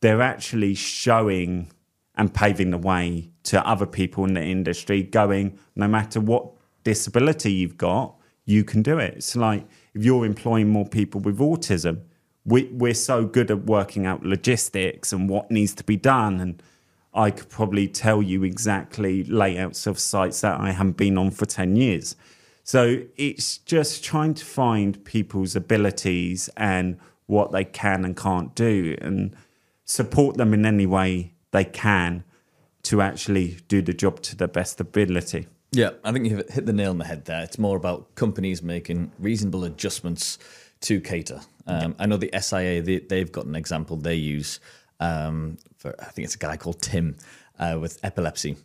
they're 0.00 0.22
actually 0.22 0.74
showing 0.74 1.70
and 2.16 2.32
paving 2.32 2.70
the 2.70 2.78
way 2.78 3.30
to 3.42 3.66
other 3.66 3.86
people 3.86 4.24
in 4.24 4.34
the 4.34 4.42
industry, 4.42 5.02
going, 5.02 5.58
no 5.76 5.86
matter 5.86 6.20
what 6.20 6.50
disability 6.82 7.52
you've 7.52 7.76
got, 7.76 8.14
you 8.46 8.64
can 8.64 8.82
do 8.82 8.98
it. 8.98 9.14
It's 9.16 9.36
like 9.36 9.66
if 9.94 10.04
you're 10.04 10.26
employing 10.26 10.68
more 10.68 10.86
people 10.86 11.20
with 11.20 11.38
autism, 11.38 12.00
we, 12.44 12.64
we're 12.64 12.94
so 12.94 13.24
good 13.24 13.50
at 13.50 13.64
working 13.64 14.06
out 14.06 14.22
logistics 14.22 15.12
and 15.12 15.28
what 15.28 15.50
needs 15.50 15.74
to 15.74 15.84
be 15.84 15.96
done. 15.96 16.40
And 16.40 16.62
I 17.14 17.30
could 17.30 17.48
probably 17.48 17.88
tell 17.88 18.22
you 18.22 18.42
exactly 18.44 19.24
layouts 19.24 19.86
of 19.86 19.98
sites 19.98 20.40
that 20.42 20.60
I 20.60 20.72
haven't 20.72 20.96
been 20.96 21.16
on 21.16 21.30
for 21.30 21.46
10 21.46 21.76
years. 21.76 22.16
So 22.64 23.02
it's 23.16 23.58
just 23.58 24.02
trying 24.02 24.34
to 24.34 24.44
find 24.44 25.04
people's 25.04 25.54
abilities 25.54 26.48
and 26.56 26.98
what 27.26 27.52
they 27.52 27.64
can 27.64 28.04
and 28.04 28.16
can't 28.16 28.54
do 28.54 28.96
and 29.00 29.34
support 29.84 30.36
them 30.36 30.52
in 30.52 30.66
any 30.66 30.86
way 30.86 31.34
they 31.52 31.64
can 31.64 32.24
to 32.82 33.00
actually 33.00 33.58
do 33.68 33.80
the 33.80 33.94
job 33.94 34.20
to 34.22 34.36
their 34.36 34.48
best 34.48 34.80
ability. 34.80 35.46
Yeah, 35.74 35.90
I 36.04 36.12
think 36.12 36.28
you've 36.28 36.48
hit 36.48 36.66
the 36.66 36.72
nail 36.72 36.90
on 36.90 36.98
the 36.98 37.04
head 37.04 37.24
there. 37.24 37.42
It's 37.42 37.58
more 37.58 37.76
about 37.76 38.14
companies 38.14 38.62
making 38.62 39.10
reasonable 39.18 39.64
adjustments 39.64 40.38
to 40.82 41.00
cater. 41.00 41.40
Um, 41.66 41.96
I 41.98 42.06
know 42.06 42.16
the 42.16 42.30
SIA, 42.38 42.80
they, 42.82 43.18
have 43.18 43.32
got 43.32 43.46
an 43.46 43.56
example 43.56 43.96
they 43.96 44.14
use 44.14 44.60
um, 45.00 45.56
for, 45.76 45.94
I 45.98 46.06
think 46.06 46.26
it's 46.26 46.36
a 46.36 46.38
guy 46.38 46.56
called 46.56 46.80
Tim 46.80 47.16
uh, 47.58 47.78
with 47.80 47.98
epilepsy. 48.04 48.56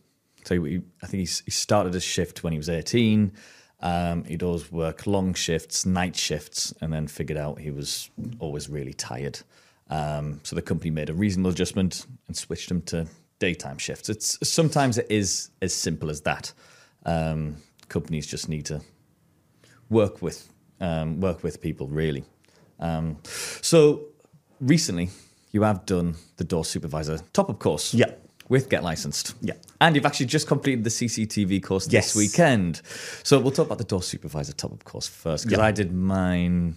So 0.43 0.63
he, 0.63 0.81
I 1.01 1.07
think 1.07 1.27
he, 1.27 1.35
he 1.45 1.51
started 1.51 1.93
his 1.93 2.03
shift 2.03 2.43
when 2.43 2.53
he 2.53 2.59
was 2.59 2.69
18. 2.69 3.31
Um, 3.81 4.23
he'd 4.25 4.43
always 4.43 4.71
work 4.71 5.07
long 5.07 5.33
shifts, 5.33 5.85
night 5.85 6.15
shifts, 6.15 6.73
and 6.81 6.93
then 6.93 7.07
figured 7.07 7.39
out 7.39 7.59
he 7.59 7.71
was 7.71 8.09
always 8.39 8.69
really 8.69 8.93
tired. 8.93 9.39
Um, 9.89 10.41
so 10.43 10.55
the 10.55 10.61
company 10.61 10.91
made 10.91 11.09
a 11.09 11.13
reasonable 11.13 11.49
adjustment 11.51 12.05
and 12.27 12.37
switched 12.37 12.69
him 12.69 12.81
to 12.83 13.07
daytime 13.39 13.77
shifts. 13.77 14.09
It's 14.09 14.37
sometimes 14.47 14.97
it 14.97 15.07
is 15.09 15.49
as 15.61 15.73
simple 15.73 16.09
as 16.09 16.21
that. 16.21 16.53
Um, 17.05 17.57
companies 17.87 18.27
just 18.27 18.49
need 18.49 18.65
to 18.65 18.81
work 19.89 20.21
with 20.21 20.47
um, 20.81 21.19
work 21.19 21.43
with 21.43 21.61
people 21.61 21.87
really. 21.87 22.23
Um, 22.79 23.17
so 23.61 24.05
recently, 24.61 25.09
you 25.51 25.63
have 25.63 25.85
done 25.85 26.15
the 26.37 26.43
door 26.43 26.63
supervisor 26.65 27.19
top 27.33 27.49
up 27.49 27.59
course. 27.59 27.93
Yeah. 27.93 28.11
With 28.47 28.67
Get 28.67 28.83
Licensed. 28.83 29.35
Yeah. 29.41 29.53
And 29.79 29.95
you've 29.95 30.07
actually 30.07 30.25
just 30.25 30.47
completed 30.47 30.83
the 30.83 30.89
CCTV 30.89 31.61
course 31.61 31.87
Yes. 31.91 32.13
this 32.13 32.15
weekend. 32.15 32.81
So 33.23 33.39
we'll 33.39 33.51
talk 33.51 33.67
about 33.67 33.77
the 33.77 33.83
door 33.83 34.01
supervisor 34.01 34.53
top 34.53 34.73
up 34.73 34.83
course 34.85 35.05
first 35.07 35.45
because 35.45 35.59
Yeah. 35.59 35.65
I 35.65 35.71
did 35.71 35.93
mine 35.93 36.75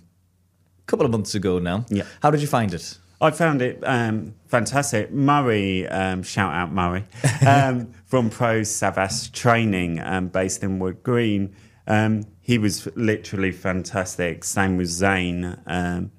a 0.80 0.85
couple 0.87 1.06
of 1.06 1.12
months 1.12 1.35
ago 1.35 1.58
now. 1.61 1.87
Yeah. 1.88 2.02
How 2.22 2.30
did 2.30 2.42
you 2.42 2.46
find 2.46 2.74
it? 2.74 2.98
I 3.22 3.30
found 3.30 3.62
it 3.62 3.78
um, 3.85 4.35
fantastic. 4.48 5.12
Murray, 5.12 5.87
um, 5.87 6.24
shout 6.24 6.52
out 6.52 6.72
Murray, 6.72 7.04
um, 7.46 7.92
from 8.04 8.30
Pro 8.30 8.62
Savas 8.62 9.30
Training, 9.30 10.00
um, 10.00 10.26
based 10.26 10.64
in 10.64 10.80
Wood 10.80 11.04
Green. 11.04 11.54
Um, 11.87 12.24
he 12.40 12.58
was 12.58 12.88
literally 12.96 13.52
fantastic. 13.52 14.42
Same 14.42 14.76
with 14.76 14.88
Zane, 14.88 15.56
um, 15.68 16.11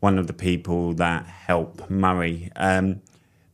one 0.00 0.18
of 0.18 0.28
the 0.28 0.32
people 0.32 0.94
that 0.94 1.26
help 1.26 1.90
Murray. 1.90 2.50
Um, 2.56 3.02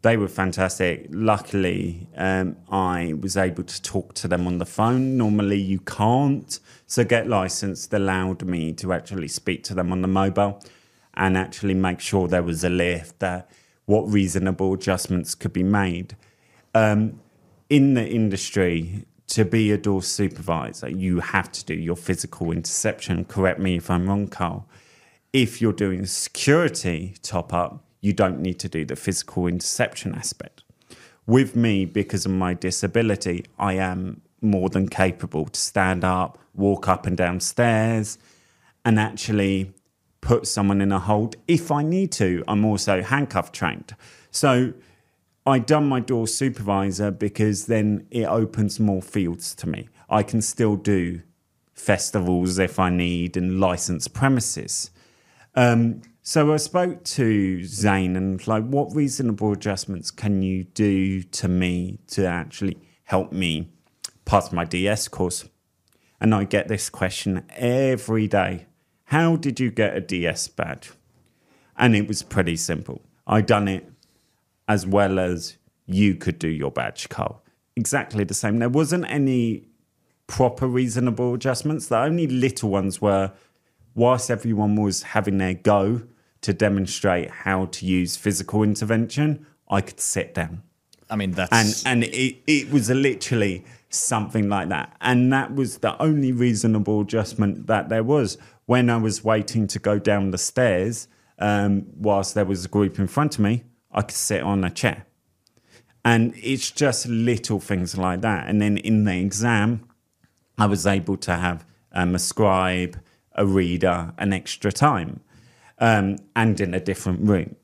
they 0.03 0.16
were 0.16 0.29
fantastic. 0.29 1.09
Luckily, 1.11 2.09
um, 2.16 2.57
I 2.70 3.14
was 3.20 3.37
able 3.37 3.64
to 3.64 3.83
talk 3.83 4.14
to 4.14 4.29
them 4.29 4.46
on 4.46 4.59
the 4.59 4.64
phone. 4.64 5.16
Normally, 5.16 5.59
you 5.59 5.81
can't. 5.81 6.57
So, 6.87 7.03
Get 7.03 7.27
Licensed 7.27 7.92
allowed 7.92 8.44
me 8.44 8.72
to 8.75 8.92
actually 8.92 9.27
speak 9.27 9.64
to 9.64 9.75
them 9.75 9.90
on 9.90 10.03
the 10.03 10.09
mobile 10.09 10.62
and 11.16 11.37
actually 11.37 11.74
make 11.74 12.00
sure 12.00 12.29
there 12.29 12.42
was 12.42 12.64
a 12.64 12.70
lift, 12.70 13.18
that 13.20 13.50
what 13.87 14.02
reasonable 14.02 14.74
adjustments 14.74 15.35
could 15.35 15.52
be 15.52 15.62
made. 15.62 16.16
Um, 16.74 17.20
in 17.70 17.94
the 17.94 18.07
industry, 18.07 19.07
to 19.29 19.44
be 19.44 19.72
a 19.72 19.79
door 19.79 20.02
supervisor, 20.02 20.88
you 20.88 21.20
have 21.20 21.50
to 21.52 21.64
do 21.64 21.74
your 21.74 21.96
physical 21.96 22.52
interception. 22.52 23.24
Correct 23.24 23.59
me 23.59 23.76
if 23.76 23.90
I'm 23.90 24.09
wrong, 24.09 24.29
Carl. 24.29 24.68
If 25.33 25.61
you're 25.61 25.72
doing 25.72 26.07
security 26.07 27.14
top 27.22 27.52
up, 27.52 27.85
you 28.00 28.12
don't 28.12 28.40
need 28.40 28.59
to 28.61 28.68
do 28.68 28.85
the 28.85 28.96
physical 28.96 29.46
interception 29.46 30.14
aspect. 30.14 30.62
With 31.26 31.57
me, 31.57 31.85
because 31.85 32.24
of 32.24 32.33
my 32.33 32.55
disability, 32.55 33.44
I 33.59 33.74
am 33.74 34.22
more 34.40 34.68
than 34.68 34.88
capable 34.88 35.46
to 35.46 35.61
stand 35.61 36.05
up, 36.05 36.38
walk 36.55 36.88
up 36.88 37.07
and 37.07 37.16
down 37.16 37.40
stairs, 37.40 38.18
and 38.85 39.00
actually 39.00 39.72
put 40.27 40.45
someone 40.45 40.81
in 40.81 40.91
a 40.91 40.99
hold 40.99 41.37
if 41.47 41.71
I 41.71 41.85
need 41.85 42.11
to. 42.12 42.43
I'm 42.49 42.65
also 42.65 43.01
handcuff 43.01 43.53
trained. 43.53 43.95
So 44.33 44.75
I 45.47 45.61
done 45.61 45.89
my 45.89 46.01
door 46.01 46.27
supervisor 46.27 47.12
because 47.12 47.67
then 47.67 48.09
it 48.11 48.25
opens 48.25 48.81
more 48.81 49.01
fields 49.01 49.55
to 49.55 49.69
me. 49.69 49.89
I 50.11 50.25
can 50.25 50.43
still 50.43 50.75
do 50.75 51.23
festivals 51.75 52.59
if 52.59 52.81
I 52.81 52.91
need 52.91 53.37
and 53.37 53.61
licensed 53.61 54.15
premises. 54.15 54.91
Um, 55.55 56.03
so 56.23 56.53
I 56.53 56.57
spoke 56.57 57.05
to 57.05 57.62
Zane 57.62 58.17
and 58.17 58.45
like, 58.49 58.65
what 58.65 58.97
reasonable 58.97 59.53
adjustments 59.53 60.11
can 60.11 60.43
you 60.43 60.65
do 60.65 61.23
to 61.23 61.47
me 61.47 62.01
to 62.09 62.27
actually 62.27 62.79
help 63.05 63.31
me 63.31 63.71
pass 64.25 64.51
my 64.51 64.65
DS 64.65 65.07
course? 65.07 65.49
And 66.21 66.35
I 66.35 66.43
get 66.43 66.67
this 66.67 66.91
question 66.91 67.45
every 67.51 68.27
day. 68.27 68.67
How 69.07 69.37
did 69.37 69.61
you 69.61 69.71
get 69.71 69.97
a 69.97 70.01
DS 70.01 70.49
badge? 70.49 70.92
And 71.77 71.95
it 71.95 72.09
was 72.09 72.23
pretty 72.23 72.57
simple. 72.57 73.03
I 73.27 73.40
done 73.40 73.69
it 73.69 73.88
as 74.69 74.87
well 74.87 75.19
as 75.19 75.57
you 75.87 76.16
could 76.16 76.38
do 76.38 76.49
your 76.49 76.71
badge, 76.71 77.09
Carl. 77.09 77.42
Exactly 77.77 78.25
the 78.25 78.35
same. 78.35 78.59
There 78.59 78.69
wasn't 78.69 79.05
any 79.09 79.69
proper 80.27 80.66
reasonable 80.66 81.35
adjustments. 81.35 81.87
The 81.87 81.99
only 81.99 82.27
little 82.27 82.71
ones 82.71 83.01
were 83.01 83.33
whilst 83.95 84.31
everyone 84.31 84.77
was 84.77 85.03
having 85.03 85.38
their 85.38 85.55
go 85.55 86.03
to 86.42 86.53
demonstrate 86.53 87.31
how 87.31 87.66
to 87.66 87.87
use 87.87 88.16
physical 88.16 88.62
intervention, 88.62 89.47
I 89.69 89.81
could 89.81 90.01
sit 90.01 90.35
down. 90.35 90.62
I 91.09 91.16
mean, 91.16 91.33
that's 91.33 91.85
And 91.87 92.03
and 92.03 92.05
it, 92.12 92.38
it 92.47 92.71
was 92.73 92.90
literally 92.90 93.64
something 93.97 94.49
like 94.49 94.69
that. 94.69 94.97
And 95.01 95.33
that 95.33 95.55
was 95.55 95.79
the 95.79 96.01
only 96.01 96.33
reasonable 96.33 97.01
adjustment 97.01 97.67
that 97.67 97.89
there 97.89 98.05
was. 98.05 98.39
When 98.67 98.91
I 98.91 98.97
was 98.97 99.25
waiting 99.25 99.67
to 99.69 99.79
go 99.79 99.99
down 99.99 100.31
the 100.31 100.39
stairs, 100.39 101.09
um, 101.39 101.87
whilst 101.97 102.35
there 102.35 102.45
was 102.45 102.65
a 102.65 102.69
group 102.69 102.99
in 102.99 103.07
front 103.07 103.35
of 103.35 103.41
me, 103.41 103.65
I 103.93 104.03
could 104.03 104.13
sit 104.13 104.43
on 104.43 104.65
a 104.65 104.71
chair. 104.71 105.07
And 106.05 106.35
it's 106.37 106.71
just 106.71 107.07
little 107.07 107.61
things 107.61 107.99
like 107.99 108.21
that. 108.21 108.49
And 108.49 108.61
then 108.61 108.77
in 108.79 109.05
the 109.05 109.19
exam, 109.19 109.89
I 110.59 110.67
was 110.67 110.87
able 110.87 111.17
to 111.19 111.35
have 111.35 111.67
um, 111.93 112.15
a 112.15 112.19
scribe, 112.19 113.01
a 113.33 113.45
reader, 113.45 114.13
an 114.19 114.33
extra 114.33 114.73
time, 114.73 115.21
um, 115.79 116.17
and 116.35 116.61
in 116.61 116.75
a 116.75 116.81
different 116.81 117.29
room. 117.29 117.57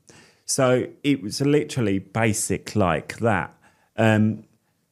So 0.45 0.87
it 1.03 1.21
was 1.21 1.41
literally 1.41 1.99
basic 1.99 2.75
like 2.75 3.17
that. 3.19 3.55
Um, 3.95 4.43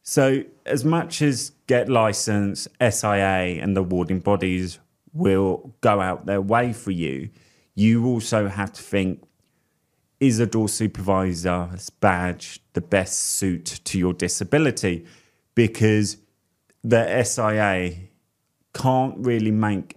so 0.02 0.44
as 0.66 0.84
much 0.84 1.22
as 1.22 1.50
Get 1.66 1.88
License, 1.88 2.68
SIA, 2.80 3.60
and 3.62 3.76
the 3.76 3.80
awarding 3.80 4.20
bodies 4.20 4.78
will 5.12 5.74
go 5.80 6.00
out 6.00 6.26
their 6.26 6.40
way 6.40 6.72
for 6.72 6.90
you, 6.90 7.30
you 7.74 8.06
also 8.06 8.48
have 8.48 8.72
to 8.72 8.82
think 8.82 9.22
is 10.20 10.38
a 10.38 10.46
door 10.46 10.68
supervisor's 10.68 11.90
badge 11.90 12.60
the 12.74 12.80
best 12.80 13.18
suit 13.18 13.80
to 13.84 13.98
your 13.98 14.12
disability? 14.12 15.04
Because 15.56 16.16
the 16.84 17.24
SIA 17.24 18.08
can't 18.72 19.16
really 19.18 19.50
make 19.50 19.96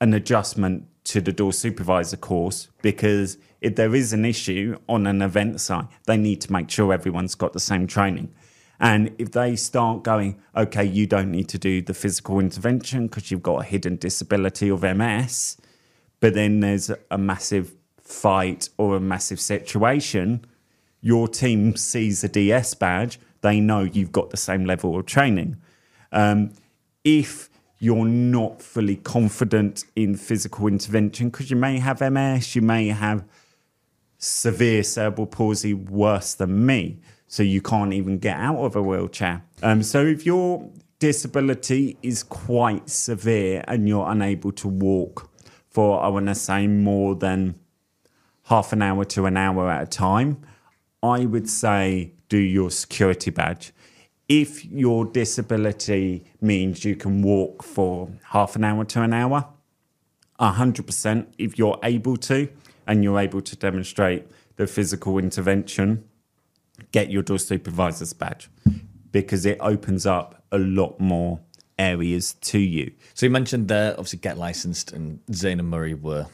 an 0.00 0.14
adjustment 0.14 0.86
to 1.04 1.20
the 1.20 1.32
door 1.32 1.52
supervisor 1.52 2.16
course 2.16 2.68
because 2.82 3.38
if 3.60 3.76
there 3.76 3.94
is 3.94 4.12
an 4.12 4.24
issue 4.24 4.76
on 4.88 5.06
an 5.06 5.22
event 5.22 5.60
site, 5.60 5.86
they 6.06 6.16
need 6.16 6.40
to 6.40 6.52
make 6.52 6.68
sure 6.68 6.92
everyone's 6.92 7.36
got 7.36 7.52
the 7.52 7.60
same 7.60 7.86
training. 7.86 8.34
And 8.78 9.14
if 9.18 9.32
they 9.32 9.56
start 9.56 10.02
going, 10.02 10.40
okay, 10.54 10.84
you 10.84 11.06
don't 11.06 11.30
need 11.30 11.48
to 11.48 11.58
do 11.58 11.80
the 11.80 11.94
physical 11.94 12.38
intervention 12.40 13.06
because 13.06 13.30
you've 13.30 13.42
got 13.42 13.62
a 13.62 13.64
hidden 13.64 13.96
disability 13.96 14.68
of 14.68 14.82
MS, 14.82 15.56
but 16.20 16.34
then 16.34 16.60
there's 16.60 16.90
a 17.10 17.18
massive 17.18 17.74
fight 18.00 18.68
or 18.76 18.96
a 18.96 19.00
massive 19.00 19.40
situation, 19.40 20.44
your 21.00 21.28
team 21.28 21.76
sees 21.76 22.22
a 22.24 22.28
DS 22.28 22.74
badge, 22.74 23.18
they 23.40 23.60
know 23.60 23.82
you've 23.82 24.12
got 24.12 24.30
the 24.30 24.36
same 24.36 24.64
level 24.64 24.98
of 24.98 25.06
training. 25.06 25.56
Um, 26.12 26.52
if 27.04 27.48
you're 27.78 28.06
not 28.06 28.62
fully 28.62 28.96
confident 28.96 29.84
in 29.94 30.16
physical 30.16 30.66
intervention, 30.66 31.28
because 31.28 31.50
you 31.50 31.56
may 31.56 31.78
have 31.78 32.00
MS, 32.00 32.56
you 32.56 32.62
may 32.62 32.88
have 32.88 33.24
severe 34.18 34.82
cerebral 34.82 35.26
palsy 35.26 35.74
worse 35.74 36.34
than 36.34 36.64
me, 36.64 36.98
so 37.28 37.42
you 37.42 37.60
can't 37.60 37.92
even 37.92 38.18
get 38.18 38.36
out 38.36 38.56
of 38.56 38.76
a 38.76 38.82
wheelchair. 38.82 39.42
Um, 39.62 39.82
so 39.82 40.04
if 40.04 40.24
your 40.24 40.70
disability 40.98 41.98
is 42.02 42.22
quite 42.22 42.88
severe 42.88 43.64
and 43.68 43.88
you're 43.88 44.08
unable 44.08 44.52
to 44.52 44.68
walk 44.68 45.30
for, 45.68 46.02
I 46.02 46.08
want 46.08 46.26
to 46.26 46.34
say, 46.34 46.66
more 46.66 47.14
than 47.14 47.56
half 48.44 48.72
an 48.72 48.82
hour 48.82 49.04
to 49.04 49.26
an 49.26 49.36
hour 49.36 49.70
at 49.70 49.82
a 49.82 49.86
time, 49.86 50.38
I 51.02 51.26
would 51.26 51.48
say 51.48 52.12
do 52.28 52.38
your 52.38 52.70
security 52.70 53.30
badge. 53.30 53.72
If 54.28 54.64
your 54.64 55.04
disability 55.04 56.24
means 56.40 56.84
you 56.84 56.96
can 56.96 57.22
walk 57.22 57.62
for 57.62 58.10
half 58.24 58.56
an 58.56 58.64
hour 58.64 58.84
to 58.84 59.02
an 59.02 59.12
hour, 59.12 59.48
100% 60.40 61.26
if 61.38 61.58
you're 61.58 61.78
able 61.82 62.16
to 62.16 62.48
and 62.86 63.04
you're 63.04 63.18
able 63.18 63.40
to 63.40 63.56
demonstrate 63.56 64.26
the 64.56 64.66
physical 64.66 65.18
intervention, 65.18 66.04
get 66.92 67.10
your 67.10 67.22
door 67.22 67.38
supervisor's 67.38 68.12
badge 68.12 68.48
because 69.12 69.46
it 69.46 69.58
opens 69.60 70.06
up 70.06 70.42
a 70.52 70.58
lot 70.58 70.98
more 71.00 71.40
areas 71.78 72.34
to 72.34 72.58
you. 72.58 72.92
So 73.14 73.26
you 73.26 73.30
mentioned 73.30 73.68
there, 73.68 73.92
obviously, 73.92 74.18
get 74.18 74.38
licensed, 74.38 74.92
and 74.92 75.20
Zane 75.32 75.60
and 75.60 75.68
Murray 75.68 75.94
were 75.94 76.26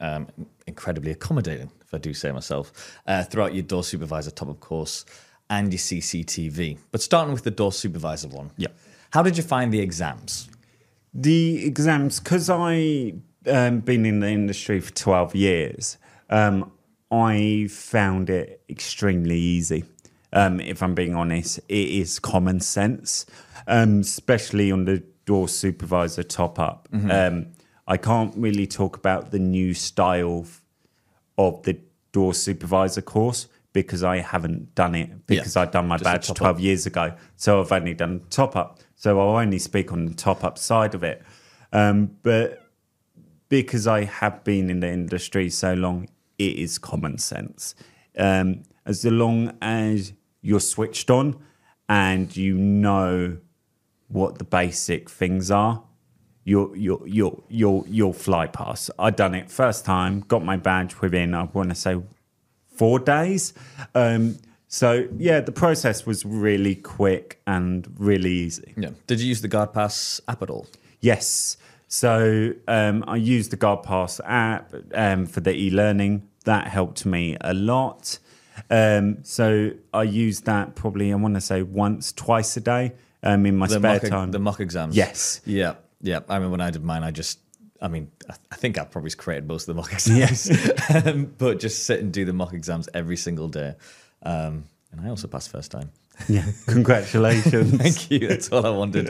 um, 0.00 0.28
incredibly 0.66 1.12
accommodating, 1.12 1.70
if 1.82 1.94
I 1.94 1.98
do 1.98 2.14
say 2.14 2.32
myself, 2.32 2.72
uh, 3.06 3.24
throughout 3.24 3.54
your 3.54 3.62
door 3.62 3.84
supervisor 3.84 4.30
top 4.30 4.48
up 4.48 4.60
course 4.60 5.04
and 5.48 5.72
your 5.72 5.78
CCTV. 5.78 6.78
But 6.92 7.02
starting 7.02 7.32
with 7.32 7.44
the 7.44 7.50
door 7.50 7.72
supervisor 7.72 8.28
one, 8.28 8.50
Yeah. 8.56 8.68
How 9.10 9.22
did 9.22 9.36
you 9.36 9.42
find 9.42 9.72
the 9.72 9.80
exams? 9.80 10.48
The 11.12 11.66
exams, 11.66 12.20
because 12.20 12.48
I 12.48 13.14
um, 13.46 13.80
been 13.80 14.06
in 14.06 14.20
the 14.20 14.28
industry 14.28 14.78
for 14.80 14.92
twelve 14.92 15.34
years, 15.34 15.98
um, 16.28 16.70
I 17.10 17.66
found 17.70 18.30
it 18.30 18.62
extremely 18.68 19.38
easy. 19.38 19.84
Um, 20.32 20.60
if 20.60 20.82
I'm 20.82 20.94
being 20.94 21.14
honest, 21.16 21.58
it 21.68 21.88
is 21.88 22.18
common 22.20 22.60
sense, 22.60 23.26
um, 23.66 24.00
especially 24.00 24.70
on 24.70 24.84
the 24.84 25.02
door 25.26 25.48
supervisor 25.48 26.22
top 26.22 26.58
up. 26.58 26.88
Um, 26.92 27.46
I 27.88 27.96
can't 27.96 28.32
really 28.36 28.66
talk 28.68 28.96
about 28.96 29.32
the 29.32 29.40
new 29.40 29.74
style 29.74 30.46
of 31.36 31.62
the 31.64 31.78
door 32.12 32.32
supervisor 32.34 33.02
course 33.02 33.48
because 33.72 34.04
I 34.04 34.18
haven't 34.18 34.74
done 34.76 34.94
it 34.94 35.26
because 35.26 35.56
Yeah, 35.56 35.62
I've 35.62 35.70
done 35.72 35.88
my 35.88 35.96
just 35.96 36.04
badge 36.04 36.26
top 36.28 36.36
up. 36.36 36.38
12 36.38 36.60
years 36.60 36.86
ago. 36.86 37.12
So 37.36 37.60
I've 37.60 37.72
only 37.72 37.94
done 37.94 38.22
top 38.30 38.54
up. 38.54 38.78
So 38.94 39.18
I'll 39.20 39.36
only 39.36 39.58
speak 39.58 39.92
on 39.92 40.04
the 40.06 40.14
top 40.14 40.44
up 40.44 40.58
side 40.58 40.94
of 40.94 41.02
it. 41.02 41.22
Um, 41.72 42.16
but 42.22 42.62
because 43.48 43.86
I 43.86 44.04
have 44.04 44.44
been 44.44 44.70
in 44.70 44.80
the 44.80 44.88
industry 44.90 45.50
so 45.50 45.74
long, 45.74 46.08
it 46.40 46.56
is 46.56 46.78
common 46.78 47.18
sense. 47.18 47.74
Um, 48.16 48.62
as 48.86 49.04
long 49.04 49.56
as 49.60 50.14
you're 50.40 50.58
switched 50.60 51.10
on 51.10 51.36
and 51.88 52.34
you 52.34 52.54
know 52.54 53.36
what 54.08 54.38
the 54.38 54.44
basic 54.44 55.10
things 55.10 55.50
are, 55.50 55.84
you'll 56.44 56.74
you'll 56.76 57.06
you'll 57.06 57.44
you'll 57.48 57.84
you'll 57.88 58.12
fly 58.14 58.46
past. 58.46 58.90
I 58.98 59.10
done 59.10 59.34
it 59.34 59.50
first 59.50 59.84
time, 59.84 60.20
got 60.20 60.42
my 60.42 60.56
badge 60.56 61.00
within 61.00 61.34
I 61.34 61.42
want 61.44 61.68
to 61.68 61.74
say 61.74 62.00
four 62.74 62.98
days. 62.98 63.52
Um, 63.94 64.38
so 64.66 65.06
yeah, 65.18 65.40
the 65.40 65.52
process 65.52 66.06
was 66.06 66.24
really 66.24 66.74
quick 66.74 67.40
and 67.46 67.86
really 67.98 68.30
easy. 68.30 68.72
Yeah. 68.76 68.90
Did 69.06 69.20
you 69.20 69.28
use 69.28 69.42
the 69.42 69.48
Guard 69.48 69.74
Pass 69.74 70.20
app 70.26 70.42
at 70.42 70.48
all? 70.48 70.66
Yes. 71.00 71.58
So 71.88 72.52
um, 72.68 73.04
I 73.06 73.16
used 73.16 73.50
the 73.50 73.56
Guard 73.56 73.82
Pass 73.82 74.20
app 74.24 74.72
um, 74.94 75.26
for 75.26 75.40
the 75.40 75.52
e-learning. 75.52 76.29
That 76.44 76.68
helped 76.68 77.04
me 77.06 77.36
a 77.40 77.54
lot. 77.54 78.18
Um, 78.70 79.18
so 79.24 79.70
I 79.94 80.02
used 80.02 80.44
that 80.46 80.74
probably 80.74 81.12
I 81.12 81.16
want 81.16 81.34
to 81.34 81.40
say 81.40 81.62
once, 81.62 82.12
twice 82.12 82.56
a 82.56 82.60
day 82.60 82.92
um, 83.22 83.46
in 83.46 83.56
my 83.56 83.66
The 83.66 83.74
spare 83.78 83.92
mock, 84.00 84.02
time. 84.10 84.30
the 84.32 84.38
mock 84.38 84.60
exams. 84.60 84.96
Yes. 84.96 85.40
Yeah. 85.46 85.74
Yeah. 86.02 86.20
I 86.28 86.38
mean, 86.38 86.50
when 86.50 86.60
I 86.60 86.70
did 86.70 86.82
mine, 86.84 87.02
I 87.02 87.10
just, 87.10 87.38
I 87.80 87.88
mean, 87.88 88.10
I, 88.50 88.56
think 88.56 88.78
I 88.78 88.84
probably 88.84 89.10
created 89.12 89.46
most 89.48 89.68
of 89.68 89.74
the 89.74 89.80
mock 89.80 89.92
exams. 89.98 90.50
um, 91.06 91.34
but 91.38 91.58
just 91.60 91.84
sit 91.84 92.00
and 92.00 92.12
do 92.12 92.24
the 92.24 92.32
mock 92.32 92.52
exams 92.52 92.88
every 92.94 93.16
single 93.16 93.48
day. 93.48 93.74
Um, 94.22 94.64
and 94.92 95.00
I 95.02 95.08
also 95.08 95.28
passed 95.28 95.50
first 95.50 95.70
time. 95.70 95.90
yeah. 96.28 96.44
Congratulations. 96.66 97.70
Thank 97.78 98.10
you. 98.10 98.28
That's 98.28 98.50
all 98.50 98.66
I 98.66 98.70
wanted. 98.70 99.08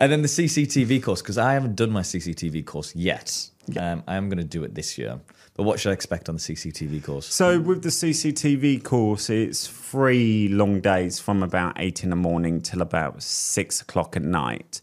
and 0.00 0.10
then 0.10 0.22
the 0.22 0.28
CCTV 0.28 1.02
course, 1.02 1.22
because 1.22 1.38
I 1.38 1.52
haven't 1.52 1.76
done 1.76 1.90
my 1.90 2.02
CCTV 2.02 2.64
course 2.66 2.94
yet. 2.96 3.48
Um, 3.78 4.02
I 4.08 4.16
am 4.16 4.28
going 4.28 4.38
to 4.38 4.44
do 4.44 4.64
it 4.64 4.74
this 4.74 4.96
year. 4.98 5.20
But 5.58 5.64
what 5.64 5.80
should 5.80 5.90
I 5.90 5.92
expect 5.92 6.28
on 6.28 6.36
the 6.36 6.40
CCTV 6.40 7.02
course? 7.02 7.26
So 7.34 7.58
with 7.58 7.82
the 7.82 7.88
CCTV 7.88 8.84
course, 8.84 9.28
it's 9.28 9.66
three 9.66 10.46
long 10.46 10.80
days 10.80 11.18
from 11.18 11.42
about 11.42 11.72
eight 11.80 12.04
in 12.04 12.10
the 12.10 12.16
morning 12.16 12.60
till 12.60 12.80
about 12.80 13.24
six 13.24 13.80
o'clock 13.80 14.16
at 14.16 14.22
night. 14.22 14.80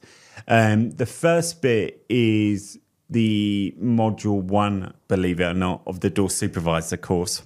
Um, 0.50 0.92
the 0.92 1.06
first 1.06 1.62
bit 1.62 2.04
is 2.10 2.78
the 3.10 3.74
module 3.82 4.42
one, 4.42 4.94
believe 5.08 5.40
it 5.40 5.46
or 5.46 5.54
not, 5.54 5.82
of 5.88 6.02
the 6.02 6.10
door 6.10 6.30
supervisor 6.30 6.98
course. 6.98 7.44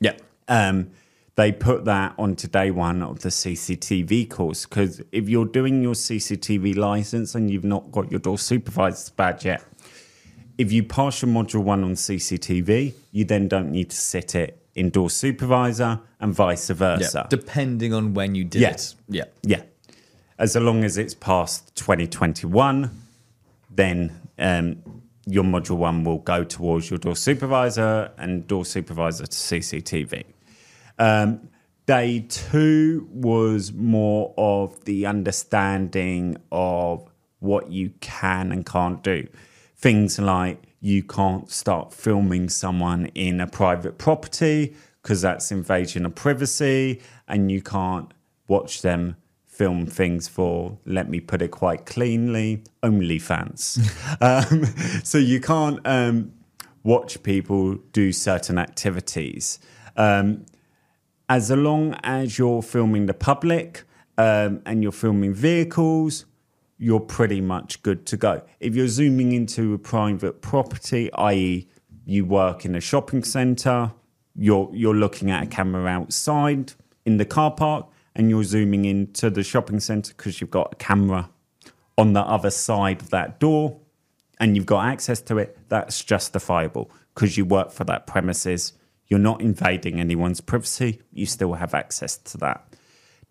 Yeah. 0.00 0.16
Um, 0.48 0.90
they 1.34 1.52
put 1.52 1.84
that 1.84 2.14
onto 2.18 2.48
day 2.48 2.70
one 2.70 3.02
of 3.02 3.20
the 3.20 3.28
CCTV 3.28 4.30
course 4.30 4.64
because 4.64 5.02
if 5.12 5.28
you're 5.28 5.44
doing 5.44 5.82
your 5.82 5.94
CCTV 5.94 6.76
license 6.76 7.34
and 7.34 7.50
you've 7.50 7.62
not 7.62 7.92
got 7.92 8.10
your 8.10 8.20
door 8.20 8.38
supervisor's 8.38 9.10
badge 9.10 9.44
yet, 9.44 9.62
if 10.60 10.70
you 10.70 10.82
pass 10.82 11.22
your 11.22 11.30
module 11.30 11.62
one 11.62 11.82
on 11.82 11.94
CCTV, 11.94 12.92
you 13.12 13.24
then 13.24 13.48
don't 13.48 13.70
need 13.72 13.88
to 13.90 13.96
sit 13.96 14.34
it 14.34 14.50
in 14.74 14.90
door 14.90 15.08
supervisor 15.08 16.00
and 16.20 16.34
vice 16.34 16.68
Yeah. 16.68 16.76
versa. 16.76 17.26
Depending 17.30 17.94
on 17.94 18.12
when 18.12 18.34
you 18.34 18.44
did 18.44 18.60
Yeah. 18.62 18.70
it. 18.72 18.94
Yeah. 19.08 19.24
Yeah. 19.42 19.62
As 20.38 20.54
long 20.56 20.84
as 20.84 20.98
it's 20.98 21.14
past 21.14 21.74
2021, 21.76 22.90
then 23.74 24.12
um, 24.38 24.76
your 25.26 25.44
module 25.44 25.78
one 25.78 26.04
will 26.04 26.18
go 26.18 26.44
towards 26.44 26.90
your 26.90 26.98
door 26.98 27.16
supervisor 27.16 28.10
and 28.18 28.46
door 28.46 28.64
supervisor 28.66 29.26
to 29.26 29.36
CCTV. 29.36 30.24
Um, 30.98 31.48
day 31.86 32.26
two 32.28 33.08
was 33.10 33.72
more 33.72 34.34
of 34.36 34.84
the 34.84 35.06
understanding 35.06 36.36
of 36.52 37.08
what 37.38 37.70
you 37.72 37.92
can 38.00 38.52
and 38.52 38.66
can't 38.66 39.02
do. 39.02 39.26
Things 39.80 40.18
like 40.18 40.62
you 40.80 41.02
can't 41.02 41.50
start 41.50 41.94
filming 41.94 42.50
someone 42.50 43.06
in 43.14 43.40
a 43.40 43.46
private 43.46 43.96
property 43.96 44.74
because 45.02 45.22
that's 45.22 45.50
invasion 45.50 46.04
of 46.04 46.14
privacy, 46.14 47.00
and 47.26 47.50
you 47.50 47.62
can't 47.62 48.12
watch 48.46 48.82
them 48.82 49.16
film 49.46 49.86
things 49.86 50.28
for, 50.28 50.78
let 50.84 51.08
me 51.08 51.18
put 51.20 51.40
it 51.40 51.50
quite 51.50 51.86
cleanly, 51.86 52.62
OnlyFans. 52.82 53.78
um, 54.20 54.64
so 55.02 55.16
you 55.16 55.40
can't 55.40 55.80
um, 55.86 56.32
watch 56.82 57.22
people 57.22 57.76
do 57.92 58.12
certain 58.12 58.58
activities. 58.58 59.58
Um, 59.96 60.44
as 61.28 61.50
long 61.50 61.94
as 62.02 62.38
you're 62.38 62.62
filming 62.62 63.06
the 63.06 63.14
public 63.14 63.84
um, 64.18 64.60
and 64.66 64.82
you're 64.82 64.92
filming 64.92 65.32
vehicles, 65.32 66.26
you're 66.82 66.98
pretty 66.98 67.42
much 67.42 67.82
good 67.82 68.06
to 68.06 68.16
go. 68.16 68.40
If 68.58 68.74
you're 68.74 68.88
zooming 68.88 69.32
into 69.32 69.74
a 69.74 69.78
private 69.78 70.40
property, 70.40 71.12
i.e., 71.12 71.68
you 72.06 72.24
work 72.24 72.64
in 72.64 72.74
a 72.74 72.80
shopping 72.80 73.22
centre, 73.22 73.92
you're 74.34 74.70
you're 74.72 74.94
looking 74.94 75.30
at 75.30 75.42
a 75.42 75.46
camera 75.46 75.86
outside 75.86 76.72
in 77.04 77.18
the 77.18 77.26
car 77.26 77.50
park, 77.50 77.86
and 78.16 78.30
you're 78.30 78.44
zooming 78.44 78.86
into 78.86 79.28
the 79.28 79.42
shopping 79.42 79.78
centre 79.78 80.14
because 80.16 80.40
you've 80.40 80.50
got 80.50 80.72
a 80.72 80.76
camera 80.76 81.28
on 81.98 82.14
the 82.14 82.22
other 82.22 82.50
side 82.50 83.02
of 83.02 83.10
that 83.10 83.38
door, 83.38 83.78
and 84.40 84.56
you've 84.56 84.64
got 84.64 84.86
access 84.86 85.20
to 85.20 85.36
it. 85.36 85.58
That's 85.68 86.02
justifiable 86.02 86.90
because 87.14 87.36
you 87.36 87.44
work 87.44 87.72
for 87.72 87.84
that 87.84 88.06
premises. 88.06 88.72
You're 89.06 89.18
not 89.18 89.42
invading 89.42 90.00
anyone's 90.00 90.40
privacy. 90.40 91.02
You 91.12 91.26
still 91.26 91.52
have 91.54 91.74
access 91.74 92.16
to 92.16 92.38
that. 92.38 92.74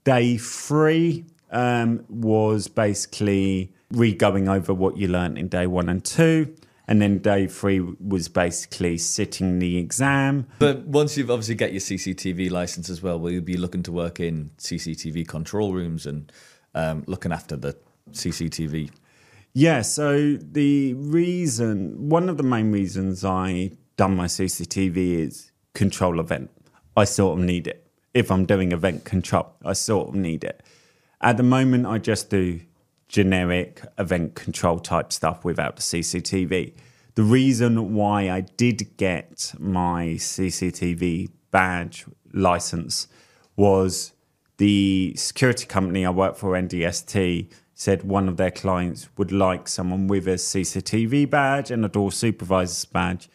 Day 0.03 0.38
three 0.38 1.25
um, 1.51 2.05
was 2.09 2.67
basically 2.67 3.73
re 3.91 4.13
going 4.13 4.47
over 4.47 4.73
what 4.73 4.97
you 4.97 5.07
learned 5.07 5.38
in 5.38 5.47
day 5.47 5.67
one 5.67 5.89
and 5.89 6.03
two. 6.03 6.55
And 6.88 6.99
then 6.99 7.19
day 7.19 7.45
three 7.45 7.79
was 7.79 8.29
basically 8.29 8.97
sitting 8.97 9.59
the 9.59 9.77
exam. 9.77 10.47
But 10.57 10.88
once 10.88 11.17
you've 11.17 11.29
obviously 11.29 11.53
get 11.53 11.71
your 11.71 11.81
CCTV 11.81 12.49
license 12.49 12.89
as 12.89 13.03
well, 13.03 13.19
will 13.19 13.29
you 13.29 13.41
be 13.41 13.57
looking 13.57 13.83
to 13.83 13.91
work 13.91 14.19
in 14.19 14.49
CCTV 14.57 15.27
control 15.27 15.71
rooms 15.71 16.07
and 16.07 16.31
um, 16.73 17.03
looking 17.05 17.31
after 17.31 17.55
the 17.55 17.77
CCTV? 18.12 18.89
Yeah, 19.53 19.81
so 19.81 20.35
the 20.38 20.95
reason, 20.95 22.09
one 22.09 22.27
of 22.27 22.38
the 22.38 22.43
main 22.43 22.71
reasons 22.71 23.23
I 23.23 23.71
done 23.95 24.15
my 24.15 24.25
CCTV 24.25 24.97
is 24.97 25.51
control 25.75 26.19
event. 26.19 26.49
I 26.97 27.03
sort 27.03 27.38
of 27.38 27.45
need 27.45 27.67
it. 27.67 27.85
If 28.15 28.31
I'm 28.31 28.45
doing 28.45 28.71
event 28.71 29.05
control, 29.05 29.53
I 29.63 29.73
sort 29.73 30.09
of 30.09 30.15
need 30.15 30.43
it. 30.43 30.63
At 31.21 31.38
the 31.38 31.43
moment, 31.43 31.86
I 31.86 31.97
just 31.97 32.29
do 32.29 32.62
generic 33.08 33.82
event 33.97 34.36
control 34.36 34.79
type 34.79 35.12
stuff 35.12 35.43
without 35.43 35.75
the 35.75 35.82
CCTV. 35.82 36.73
The 37.15 37.23
reason 37.23 37.93
why 37.93 38.29
I 38.29 38.41
did 38.41 38.95
get 38.95 39.53
my 39.60 40.15
CCTV 40.17 41.29
badge 41.51 42.05
license 42.32 43.08
was 43.58 44.13
the 44.58 45.13
security 45.17 45.65
company 45.65 46.05
I 46.05 46.12
work 46.12 46.38
for, 46.38 46.51
NDST, 46.51 47.51
said 47.73 48.03
one 48.03 48.29
of 48.29 48.38
their 48.38 48.51
clients 48.51 49.10
would 49.17 49.32
like 49.32 49.67
someone 49.67 50.08
with 50.08 50.27
a 50.27 50.36
CCTV 50.36 51.29
badge 51.29 51.71
and 51.71 51.84
a 51.84 51.89
door 51.89 52.12
supervisor's 52.12 52.86
badge 52.86 53.29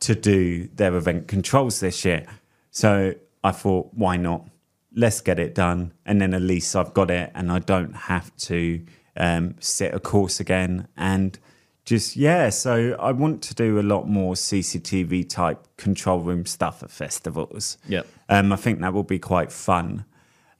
to 0.00 0.14
do 0.14 0.68
their 0.74 0.94
event 0.96 1.26
controls 1.26 1.80
this 1.80 2.04
year. 2.04 2.26
So 2.70 3.14
I 3.42 3.50
thought, 3.50 3.90
why 3.94 4.16
not? 4.16 4.48
Let's 4.94 5.20
get 5.20 5.38
it 5.38 5.54
done. 5.54 5.92
And 6.04 6.20
then 6.20 6.34
at 6.34 6.42
least 6.42 6.74
I've 6.74 6.94
got 6.94 7.10
it 7.10 7.30
and 7.34 7.52
I 7.52 7.58
don't 7.58 7.94
have 7.94 8.34
to 8.36 8.84
um, 9.16 9.56
sit 9.60 9.94
a 9.94 10.00
course 10.00 10.40
again. 10.40 10.88
And 10.96 11.38
just, 11.84 12.16
yeah, 12.16 12.50
so 12.50 12.96
I 12.98 13.12
want 13.12 13.42
to 13.44 13.54
do 13.54 13.78
a 13.78 13.82
lot 13.82 14.08
more 14.08 14.34
CCTV 14.34 15.28
type 15.28 15.66
control 15.76 16.20
room 16.20 16.46
stuff 16.46 16.82
at 16.82 16.90
festivals. 16.90 17.78
Yep. 17.88 18.06
Um, 18.28 18.52
I 18.52 18.56
think 18.56 18.80
that 18.80 18.92
will 18.92 19.04
be 19.04 19.18
quite 19.18 19.52
fun. 19.52 20.04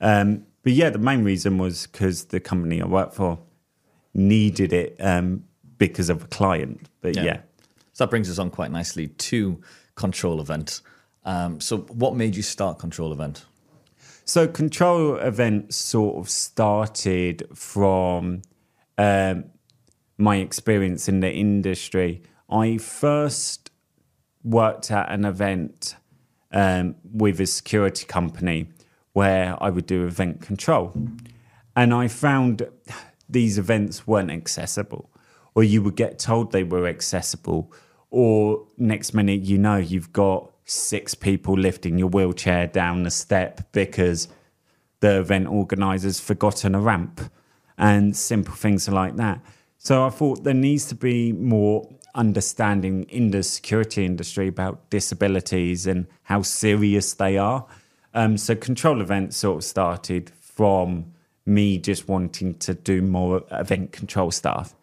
Um, 0.01 0.47
but 0.63 0.73
yeah, 0.73 0.91
the 0.91 0.99
main 0.99 1.25
reason 1.25 1.59
was 1.59 1.87
because 1.87 2.27
the 2.27 2.41
company 2.41 2.83
I 2.83 2.87
work 2.87 3.13
for 3.13 3.39
needed 4.15 4.73
it 4.73 4.97
um, 5.01 5.45
because 5.79 6.11
of 6.11 6.25
a 6.25 6.27
client. 6.27 6.89
But 7.01 7.17
yeah. 7.17 7.23
yeah. 7.23 7.41
So 7.93 8.05
that 8.05 8.11
brings 8.11 8.31
us 8.31 8.39
on 8.39 8.51
quite 8.51 8.71
nicely 8.71 9.09
to 9.09 9.61
Control 9.95 10.41
Event. 10.41 10.81
Um, 11.25 11.61
so, 11.61 11.79
what 11.79 12.17
made 12.17 12.37
you 12.37 12.43
start 12.43 12.79
Control 12.79 13.13
Event? 13.13 13.45
So, 14.29 14.47
Control 14.47 15.17
events 15.17 15.75
sort 15.75 16.19
of 16.19 16.29
started 16.29 17.49
from 17.55 18.43
um, 18.99 19.45
my 20.19 20.37
experience 20.37 21.09
in 21.09 21.21
the 21.21 21.33
industry. 21.33 22.21
I 22.51 22.77
first 22.77 23.71
worked 24.45 24.91
at 24.91 25.11
an 25.11 25.25
event 25.25 25.97
um, 26.53 26.97
with 27.11 27.41
a 27.41 27.47
security 27.47 28.05
company 28.05 28.69
where 29.15 29.57
I 29.63 29.71
would 29.71 29.87
do 29.87 30.05
event 30.05 30.43
control. 30.43 30.93
And 31.75 31.95
I 31.95 32.09
found 32.09 32.69
these 33.31 33.57
events 33.57 34.07
weren't 34.07 34.31
accessible, 34.31 35.09
or 35.55 35.65
you 35.65 35.83
would 35.83 35.97
get 35.97 36.19
told 36.19 36.53
they 36.53 36.65
were 36.65 36.87
accessible, 36.87 37.73
or 38.11 38.67
next 38.77 39.15
minute 39.15 39.41
you 39.41 39.57
know 39.57 39.79
you've 39.79 40.13
got 40.13 40.53
six 40.69 41.15
people 41.15 41.55
lifting 41.55 41.99
your 41.99 42.09
wheelchair 42.09 42.67
down 42.67 43.03
the 43.03 43.11
step 43.11 43.73
because 43.73 44.29
the 45.01 45.19
event 45.19 45.49
organizers 45.49 46.21
forgotten 46.21 46.75
a 46.75 46.81
ramp 46.81 47.23
and 47.79 48.15
simple 48.15 48.55
things 48.55 48.87
like 48.87 49.17
that. 49.17 49.41
So 49.79 50.05
I 50.05 50.11
thought 50.11 50.45
there 50.45 50.53
needs 50.53 50.85
to 50.87 50.95
be 50.95 51.33
more 51.33 51.89
understanding 52.15 53.05
in 53.05 53.31
the 53.31 53.43
security 53.43 54.05
industry 54.05 54.49
about 54.49 54.91
disabilities 54.91 55.87
and 55.87 56.07
how 56.25 56.43
serious 56.43 57.15
they 57.15 57.39
are. 57.39 57.65
Um, 58.13 58.37
so 58.37 58.55
control 58.55 59.01
events 59.01 59.39
sort 59.39 59.59
of 59.59 59.65
started 59.65 60.31
from 60.39 61.13
me 61.47 61.79
just 61.79 62.09
wanting 62.09 62.57
to 62.57 62.75
do 62.75 63.01
more 63.01 63.43
event 63.53 63.93
control 63.93 64.31
stuff. 64.31 64.75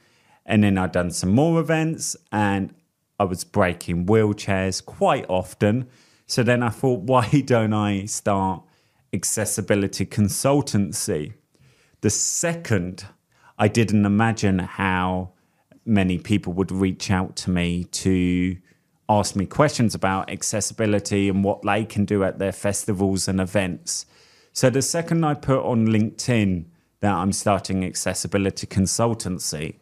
And 0.47 0.63
then 0.63 0.79
I'd 0.79 0.93
done 0.93 1.11
some 1.11 1.29
more 1.29 1.59
events 1.59 2.15
and 2.31 2.73
I 3.19 3.23
was 3.23 3.43
breaking 3.43 4.05
wheelchairs 4.05 4.83
quite 4.85 5.25
often. 5.29 5.87
So 6.27 6.43
then 6.43 6.63
I 6.63 6.69
thought, 6.69 7.01
why 7.11 7.27
don't 7.45 7.73
I 7.73 8.05
start 8.05 8.63
accessibility 9.13 10.05
consultancy? 10.05 11.33
The 12.01 12.09
second, 12.09 13.05
I 13.57 13.67
didn't 13.67 14.05
imagine 14.05 14.59
how 14.59 15.31
many 15.85 16.17
people 16.17 16.53
would 16.53 16.71
reach 16.71 17.09
out 17.11 17.35
to 17.37 17.49
me 17.49 17.85
to 17.85 18.57
ask 19.07 19.35
me 19.35 19.45
questions 19.45 19.93
about 19.93 20.31
accessibility 20.31 21.29
and 21.29 21.43
what 21.43 21.61
they 21.61 21.85
can 21.85 22.05
do 22.05 22.23
at 22.23 22.39
their 22.39 22.51
festivals 22.51 23.27
and 23.27 23.39
events. 23.39 24.05
So 24.51 24.69
the 24.69 24.81
second 24.81 25.23
I 25.23 25.35
put 25.35 25.63
on 25.63 25.87
LinkedIn 25.87 26.65
that 27.01 27.13
I'm 27.13 27.31
starting 27.31 27.85
accessibility 27.85 28.65
consultancy, 28.65 29.75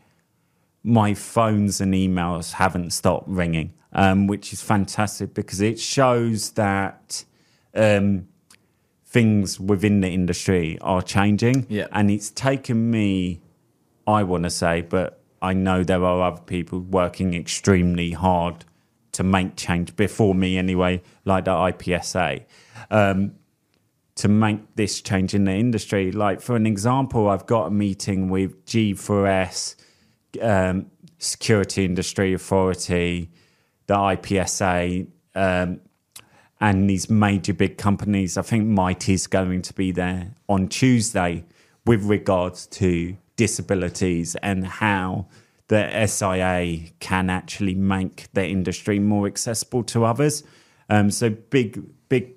my 0.84 1.14
phones 1.14 1.80
and 1.80 1.94
emails 1.94 2.54
haven't 2.54 2.92
stopped 2.92 3.28
ringing, 3.28 3.74
um, 3.94 4.28
which 4.28 4.52
is 4.52 4.62
fantastic 4.62 5.34
because 5.34 5.62
it 5.62 5.80
shows 5.80 6.52
that 6.52 7.24
um, 7.74 8.28
things 9.06 9.60
within 9.60 10.02
the 10.02 10.10
industry 10.10 10.78
are 10.82 11.02
changing. 11.02 11.66
Yeah. 11.70 11.88
And 11.92 12.12
it's 12.12 12.30
taken 12.30 12.92
me, 12.92 13.42
I 14.06 14.24
want 14.24 14.44
to 14.44 14.50
say, 14.50 14.82
but 14.82 15.22
I 15.42 15.54
know 15.54 15.84
there 15.84 16.04
are 16.04 16.22
other 16.22 16.42
people 16.42 16.80
working 16.80 17.34
extremely 17.34 18.12
hard 18.12 18.66
to 19.14 19.24
make 19.24 19.56
change 19.56 19.96
before 19.96 20.34
me 20.34 20.58
anyway, 20.58 21.02
like 21.24 21.46
the 21.46 21.52
IPSA. 21.52 22.44
Um, 22.90 23.36
to 24.16 24.28
make 24.28 24.76
this 24.76 25.02
change 25.02 25.34
in 25.34 25.46
the 25.46 25.54
industry. 25.54 26.12
Like, 26.12 26.40
for 26.40 26.56
an 26.56 26.68
example, 26.68 27.30
I've 27.30 27.46
got 27.46 27.68
a 27.68 27.72
meeting 27.72 28.30
with 28.30 28.66
G4S, 28.66 29.76
um, 30.42 30.88
Security 31.18 31.86
Industry 31.86 32.34
Authority, 32.34 33.30
the 33.88 33.96
IPSA, 33.96 35.08
um, 35.36 35.80
and 36.60 36.90
these 36.90 37.10
major 37.10 37.54
big 37.54 37.78
companies. 37.78 38.38
I 38.38 38.42
think 38.42 38.66
Mitie 38.66 39.14
is 39.14 39.28
going 39.28 39.62
to 39.64 39.74
be 39.74 39.92
there 39.92 40.34
on 40.48 40.68
Tuesday 40.70 41.46
with 41.86 42.04
regards 42.06 42.68
to 42.68 43.18
disabilities 43.36 44.36
and 44.38 44.66
how 44.66 45.28
the 45.68 46.06
SIA 46.08 46.90
can 47.00 47.30
actually 47.30 47.76
make 47.76 48.28
the 48.34 48.48
industry 48.48 49.00
more 49.00 49.28
accessible 49.28 49.84
to 49.84 50.06
others. 50.06 50.44
Um, 50.90 51.10
so 51.10 51.30
big, 51.30 51.82
big 52.10 52.36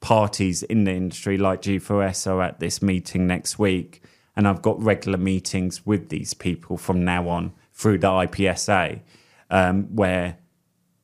parties 0.00 0.62
in 0.62 0.84
the 0.84 0.92
industry 0.92 1.36
like 1.36 1.62
G4S 1.62 2.26
are 2.26 2.42
at 2.42 2.60
this 2.60 2.80
meeting 2.80 3.26
next 3.26 3.58
week. 3.58 4.02
And 4.38 4.46
I've 4.46 4.62
got 4.62 4.80
regular 4.80 5.18
meetings 5.18 5.84
with 5.84 6.10
these 6.10 6.32
people 6.32 6.76
from 6.76 7.04
now 7.04 7.28
on 7.28 7.52
through 7.72 7.98
the 7.98 8.06
IPSA, 8.06 9.00
um, 9.50 9.94
where 9.96 10.38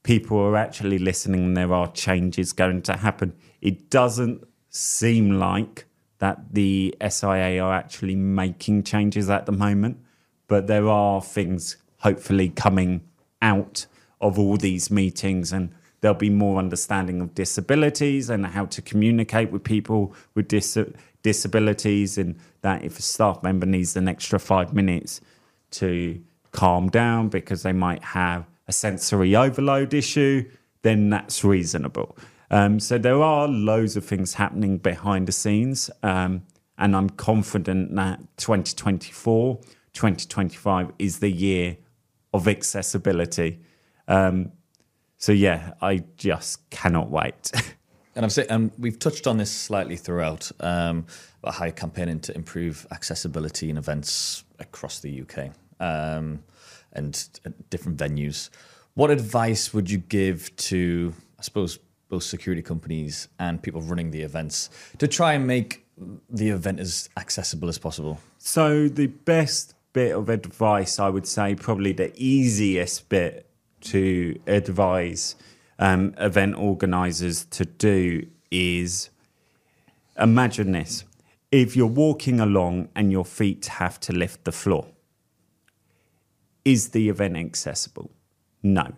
people 0.05 0.39
are 0.39 0.57
actually 0.57 0.99
listening 0.99 1.47
and 1.47 1.57
there 1.57 1.75
are 1.75 1.91
changes 1.91 2.53
going 2.53 2.81
to 2.83 2.97
happen. 2.97 3.35
It 3.61 3.91
doesn't 3.91 4.45
seem 4.71 5.33
like 5.41 5.87
that 6.19 6.55
the 6.55 6.95
SIA 7.09 7.61
are 7.61 7.75
actually 7.75 8.15
making 8.15 8.85
changes 8.85 9.29
at 9.29 9.47
the 9.47 9.53
moment, 9.53 9.99
but 10.47 10.69
there 10.69 10.89
are 10.89 11.21
things 11.21 11.77
hopefully 11.99 12.51
coming 12.51 13.03
out 13.43 13.87
of 14.21 14.39
all 14.39 14.57
these 14.57 14.93
meetings 14.93 15.53
and 15.53 15.75
there'll 16.01 16.15
be 16.15 16.31
more 16.31 16.59
understanding 16.59 17.21
of 17.21 17.35
disabilities 17.35 18.31
and 18.31 18.47
how 18.47 18.67
to 18.67 18.81
communicate 18.81 19.51
with 19.51 19.65
people 19.65 20.15
with 20.35 20.47
dis- 20.47 20.79
disabilities 21.23 22.17
and 22.17 22.37
that 22.65 22.85
if 22.85 22.99
a 22.99 23.03
staff 23.03 23.43
member 23.43 23.67
needs 23.67 23.95
an 23.97 24.09
extra 24.09 24.39
five 24.39 24.75
minutes 24.75 25.21
to 25.71 26.21
calm 26.51 26.89
down 26.89 27.29
because 27.29 27.63
they 27.63 27.73
might 27.73 28.03
have 28.03 28.45
a 28.67 28.73
sensory 28.73 29.37
overload 29.37 29.95
issue 29.95 30.45
then 30.83 31.11
that's 31.11 31.45
reasonable 31.45 32.17
um, 32.51 32.81
so 32.81 32.99
there 32.99 33.23
are 33.23 33.47
loads 33.49 33.97
of 33.97 34.05
things 34.05 34.35
happening 34.35 34.79
behind 34.79 35.29
the 35.29 35.33
scenes 35.33 35.91
um, 36.03 36.43
and 36.79 36.97
i'm 36.97 37.11
confident 37.11 37.95
that 37.95 38.19
2024 38.39 39.57
2025 39.93 40.93
is 40.99 41.21
the 41.21 41.31
year 41.31 41.77
of 42.33 42.49
accessibility 42.49 43.61
um, 44.09 44.53
so 45.25 45.33
yeah, 45.33 45.73
I 45.81 46.05
just 46.17 46.69
cannot 46.69 47.11
wait. 47.11 47.51
and 48.17 48.25
I'm 48.25 48.31
saying, 48.31 48.49
and 48.51 48.71
we've 48.79 48.99
touched 48.99 49.27
on 49.27 49.39
this 49.39 49.51
slightly 49.51 49.97
throughout 49.97 50.51
um, 50.61 51.07
about 51.43 51.55
how 51.55 51.65
you're 51.65 51.73
campaigning 51.73 52.21
to 52.21 52.35
improve 52.35 52.87
accessibility 52.91 53.71
in 53.71 53.77
events 53.77 54.45
across 54.59 55.01
the 55.01 55.23
UK 55.23 55.51
um, 55.81 56.43
and 56.93 57.29
different 57.71 57.99
venues. 57.99 58.51
What 58.95 59.11
advice 59.11 59.75
would 59.75 59.91
you 59.91 59.99
give 59.99 60.55
to, 60.57 61.13
I 61.39 61.43
suppose, 61.43 61.79
both 62.09 62.23
security 62.23 62.63
companies 62.63 63.29
and 63.41 63.61
people 63.61 63.83
running 63.83 64.13
the 64.13 64.23
events 64.23 64.71
to 64.99 65.09
try 65.09 65.33
and 65.33 65.47
make 65.47 65.85
the 66.31 66.51
event 66.51 66.79
as 66.79 67.09
accessible 67.17 67.69
as 67.69 67.79
possible? 67.79 68.21
So 68.39 68.89
the 68.89 69.09
best 69.09 69.75
bit 69.93 70.15
of 70.15 70.29
advice, 70.29 70.99
I 71.01 71.09
would 71.09 71.27
say, 71.27 71.55
probably 71.57 71.93
the 71.93 72.13
easiest 72.15 73.09
bit 73.09 73.49
to 73.81 74.39
advise 74.47 75.37
um, 75.79 76.15
event 76.19 76.57
organizers 76.57 77.45
to 77.47 77.65
do 77.65 78.27
is 78.51 79.11
imagine 80.19 80.73
this 80.73 81.05
if 81.51 81.77
you're 81.77 81.87
walking 81.87 82.41
along 82.41 82.89
and 82.97 83.13
your 83.13 83.25
feet 83.25 83.67
have 83.67 84.01
to 84.01 84.13
lift 84.13 84.45
the 84.45 84.53
floor, 84.53 84.89
is 86.65 86.89
the 86.89 87.09
event 87.09 87.37
accessible? 87.37 88.11
No. 88.63 88.95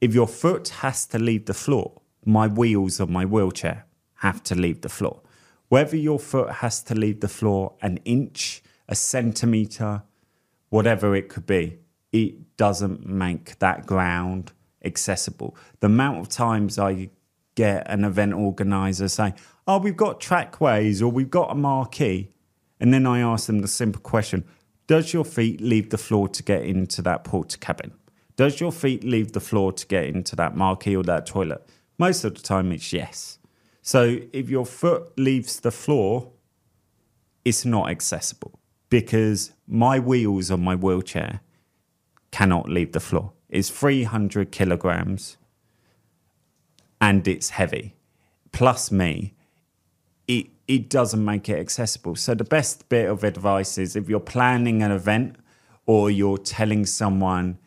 If 0.00 0.12
your 0.12 0.26
foot 0.26 0.68
has 0.80 1.06
to 1.06 1.18
leave 1.18 1.46
the 1.46 1.54
floor, 1.54 2.00
my 2.24 2.48
wheels 2.48 2.98
of 2.98 3.08
my 3.08 3.24
wheelchair 3.24 3.86
have 4.16 4.42
to 4.44 4.56
leave 4.56 4.80
the 4.80 4.88
floor. 4.88 5.20
Whether 5.68 5.96
your 5.96 6.18
foot 6.18 6.54
has 6.54 6.82
to 6.84 6.94
leave 6.94 7.20
the 7.20 7.28
floor 7.28 7.74
an 7.82 7.98
inch, 8.04 8.62
a 8.88 8.94
centimetre, 8.94 10.02
whatever 10.70 11.14
it 11.14 11.28
could 11.28 11.46
be, 11.46 11.78
it 12.10 12.56
doesn't 12.56 13.06
make 13.06 13.58
that 13.60 13.86
ground 13.86 14.52
accessible. 14.84 15.56
The 15.80 15.86
amount 15.86 16.18
of 16.18 16.28
times 16.28 16.78
I 16.78 17.10
get 17.54 17.88
an 17.90 18.04
event 18.04 18.34
organizer 18.34 19.08
saying, 19.08 19.34
Oh, 19.66 19.78
we've 19.78 19.96
got 19.96 20.20
trackways 20.20 21.00
or 21.02 21.10
we've 21.10 21.30
got 21.30 21.50
a 21.50 21.54
marquee. 21.54 22.32
And 22.80 22.92
then 22.92 23.06
I 23.06 23.20
ask 23.20 23.46
them 23.46 23.60
the 23.60 23.68
simple 23.68 24.00
question 24.00 24.44
Does 24.86 25.12
your 25.12 25.24
feet 25.24 25.60
leave 25.60 25.90
the 25.90 25.98
floor 25.98 26.28
to 26.28 26.42
get 26.42 26.64
into 26.64 27.02
that 27.02 27.24
porta 27.24 27.58
cabin? 27.58 27.92
Does 28.36 28.60
your 28.60 28.72
feet 28.72 29.04
leave 29.04 29.32
the 29.32 29.40
floor 29.40 29.72
to 29.72 29.86
get 29.86 30.06
into 30.06 30.34
that 30.36 30.56
marquee 30.56 30.96
or 30.96 31.02
that 31.04 31.26
toilet? 31.26 31.66
Most 31.98 32.24
of 32.24 32.34
the 32.34 32.40
time, 32.40 32.72
it's 32.72 32.92
yes. 32.92 33.38
So 33.82 34.18
if 34.32 34.48
your 34.48 34.64
foot 34.64 35.16
leaves 35.18 35.60
the 35.60 35.70
floor, 35.70 36.32
it's 37.44 37.64
not 37.64 37.90
accessible 37.90 38.58
because 38.88 39.52
my 39.66 39.98
wheels 39.98 40.50
on 40.50 40.62
my 40.62 40.74
wheelchair 40.74 41.40
cannot 42.30 42.68
leave 42.68 42.92
the 42.92 43.00
floor. 43.00 43.32
It's 43.52 43.68
300 43.68 44.50
kilograms 44.50 45.36
and 47.02 47.28
it's 47.28 47.50
heavy. 47.50 47.94
Plus 48.50 48.90
me, 48.90 49.34
it, 50.26 50.46
it 50.66 50.88
doesn't 50.88 51.22
make 51.22 51.50
it 51.50 51.58
accessible. 51.58 52.16
So 52.16 52.34
the 52.34 52.44
best 52.44 52.88
bit 52.88 53.10
of 53.10 53.24
advice 53.24 53.76
is 53.76 53.94
if 53.94 54.08
you're 54.08 54.20
planning 54.20 54.82
an 54.82 54.90
event 54.90 55.36
or 55.84 56.10
you're 56.10 56.38
telling 56.38 56.86
someone 56.86 57.58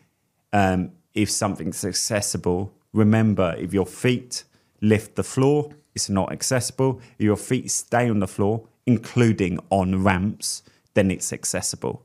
um, 0.51 0.91
if 1.13 1.29
something's 1.29 1.85
accessible, 1.85 2.73
remember 2.91 3.55
if 3.59 3.71
your 3.71 3.85
feet 3.85 4.43
lift 4.81 5.15
the 5.15 5.23
floor, 5.23 5.69
it's 5.93 6.09
not 6.09 6.31
accessible. 6.31 6.99
If 7.19 7.25
your 7.25 7.37
feet 7.37 7.69
stay 7.69 8.09
on 8.09 8.19
the 8.19 8.27
floor, 8.27 8.67
including 8.87 9.59
on 9.69 10.03
ramps, 10.03 10.63
then 10.95 11.11
it's 11.11 11.31
accessible. 11.31 12.03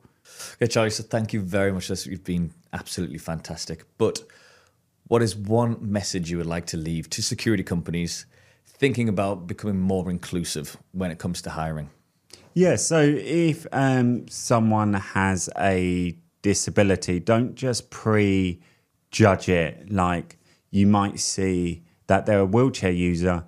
Okay, 0.55 0.67
Charlie, 0.67 0.91
so 0.91 1.03
thank 1.03 1.33
you 1.33 1.41
very 1.41 1.73
much. 1.73 1.91
You've 2.07 2.25
been 2.25 2.53
absolutely 2.73 3.19
fantastic. 3.19 3.85
But 3.99 4.23
what 5.09 5.23
is 5.23 5.35
one 5.37 5.77
message 5.81 6.31
you 6.31 6.37
would 6.39 6.47
like 6.47 6.67
to 6.67 6.77
leave 6.77 7.11
to 7.11 7.23
security 7.23 7.63
companies 7.63 8.27
thinking 8.67 9.09
about 9.09 9.47
becoming 9.47 9.79
more 9.81 10.11
inclusive 10.11 10.77
when 10.93 11.11
it 11.11 11.19
comes 11.19 11.43
to 11.43 11.51
hiring? 11.51 11.91
Yeah, 12.55 12.77
so 12.77 13.01
if 13.01 13.67
um, 13.73 14.27
someone 14.29 14.95
has 14.95 15.49
a 15.59 16.17
disability, 16.43 17.21
don't 17.21 17.55
just 17.55 17.91
prejudge 17.91 19.49
it. 19.49 19.93
Like 19.93 20.39
you 20.71 20.87
might 20.87 21.21
see 21.21 21.85
that 22.07 22.27
they're 22.27 22.41
a 22.41 22.47
wheelchair 22.47 22.91
user, 22.91 23.45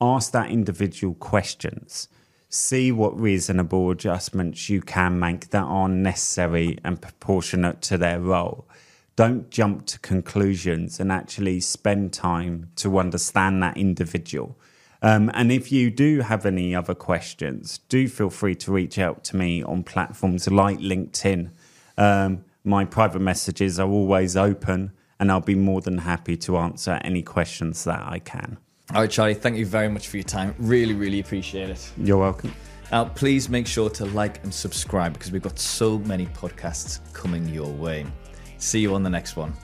ask 0.00 0.32
that 0.32 0.50
individual 0.50 1.14
questions. 1.14 2.08
See 2.54 2.92
what 2.92 3.18
reasonable 3.18 3.90
adjustments 3.90 4.68
you 4.68 4.82
can 4.82 5.18
make 5.18 5.48
that 5.50 5.64
are 5.64 5.88
necessary 5.88 6.78
and 6.84 7.00
proportionate 7.00 7.80
to 7.82 7.96
their 7.96 8.20
role 8.20 8.68
don't 9.16 9.50
jump 9.50 9.86
to 9.86 9.98
conclusions 9.98 10.98
and 10.98 11.12
actually 11.12 11.60
spend 11.60 12.12
time 12.12 12.70
to 12.76 12.98
understand 12.98 13.62
that 13.62 13.76
individual. 13.76 14.58
Um, 15.02 15.30
and 15.34 15.50
if 15.50 15.72
you 15.72 15.90
do 15.90 16.20
have 16.20 16.46
any 16.46 16.74
other 16.74 16.94
questions, 16.94 17.78
do 17.88 18.08
feel 18.08 18.30
free 18.30 18.54
to 18.56 18.72
reach 18.72 18.98
out 18.98 19.24
to 19.24 19.36
me 19.36 19.62
on 19.62 19.82
platforms 19.82 20.48
like 20.48 20.78
LinkedIn. 20.78 21.50
Um, 21.98 22.44
my 22.64 22.84
private 22.84 23.20
messages 23.20 23.80
are 23.80 23.88
always 23.88 24.36
open, 24.36 24.92
and 25.18 25.30
I'll 25.30 25.40
be 25.40 25.56
more 25.56 25.80
than 25.80 25.98
happy 25.98 26.36
to 26.38 26.56
answer 26.56 27.00
any 27.02 27.22
questions 27.22 27.84
that 27.84 28.02
I 28.06 28.20
can. 28.20 28.58
All 28.94 29.00
right, 29.00 29.10
Charlie, 29.10 29.32
thank 29.32 29.56
you 29.56 29.64
very 29.64 29.88
much 29.88 30.08
for 30.08 30.18
your 30.18 30.24
time. 30.24 30.54
Really, 30.58 30.92
really 30.92 31.20
appreciate 31.20 31.70
it. 31.70 31.92
You're 31.96 32.18
welcome. 32.18 32.54
Now, 32.90 33.06
please 33.06 33.48
make 33.48 33.66
sure 33.66 33.88
to 33.88 34.04
like 34.04 34.44
and 34.44 34.52
subscribe 34.52 35.14
because 35.14 35.32
we've 35.32 35.40
got 35.40 35.58
so 35.58 35.98
many 36.00 36.26
podcasts 36.26 37.00
coming 37.14 37.48
your 37.48 37.72
way. 37.72 38.04
See 38.58 38.80
you 38.80 38.94
on 38.94 39.02
the 39.02 39.08
next 39.08 39.34
one. 39.34 39.54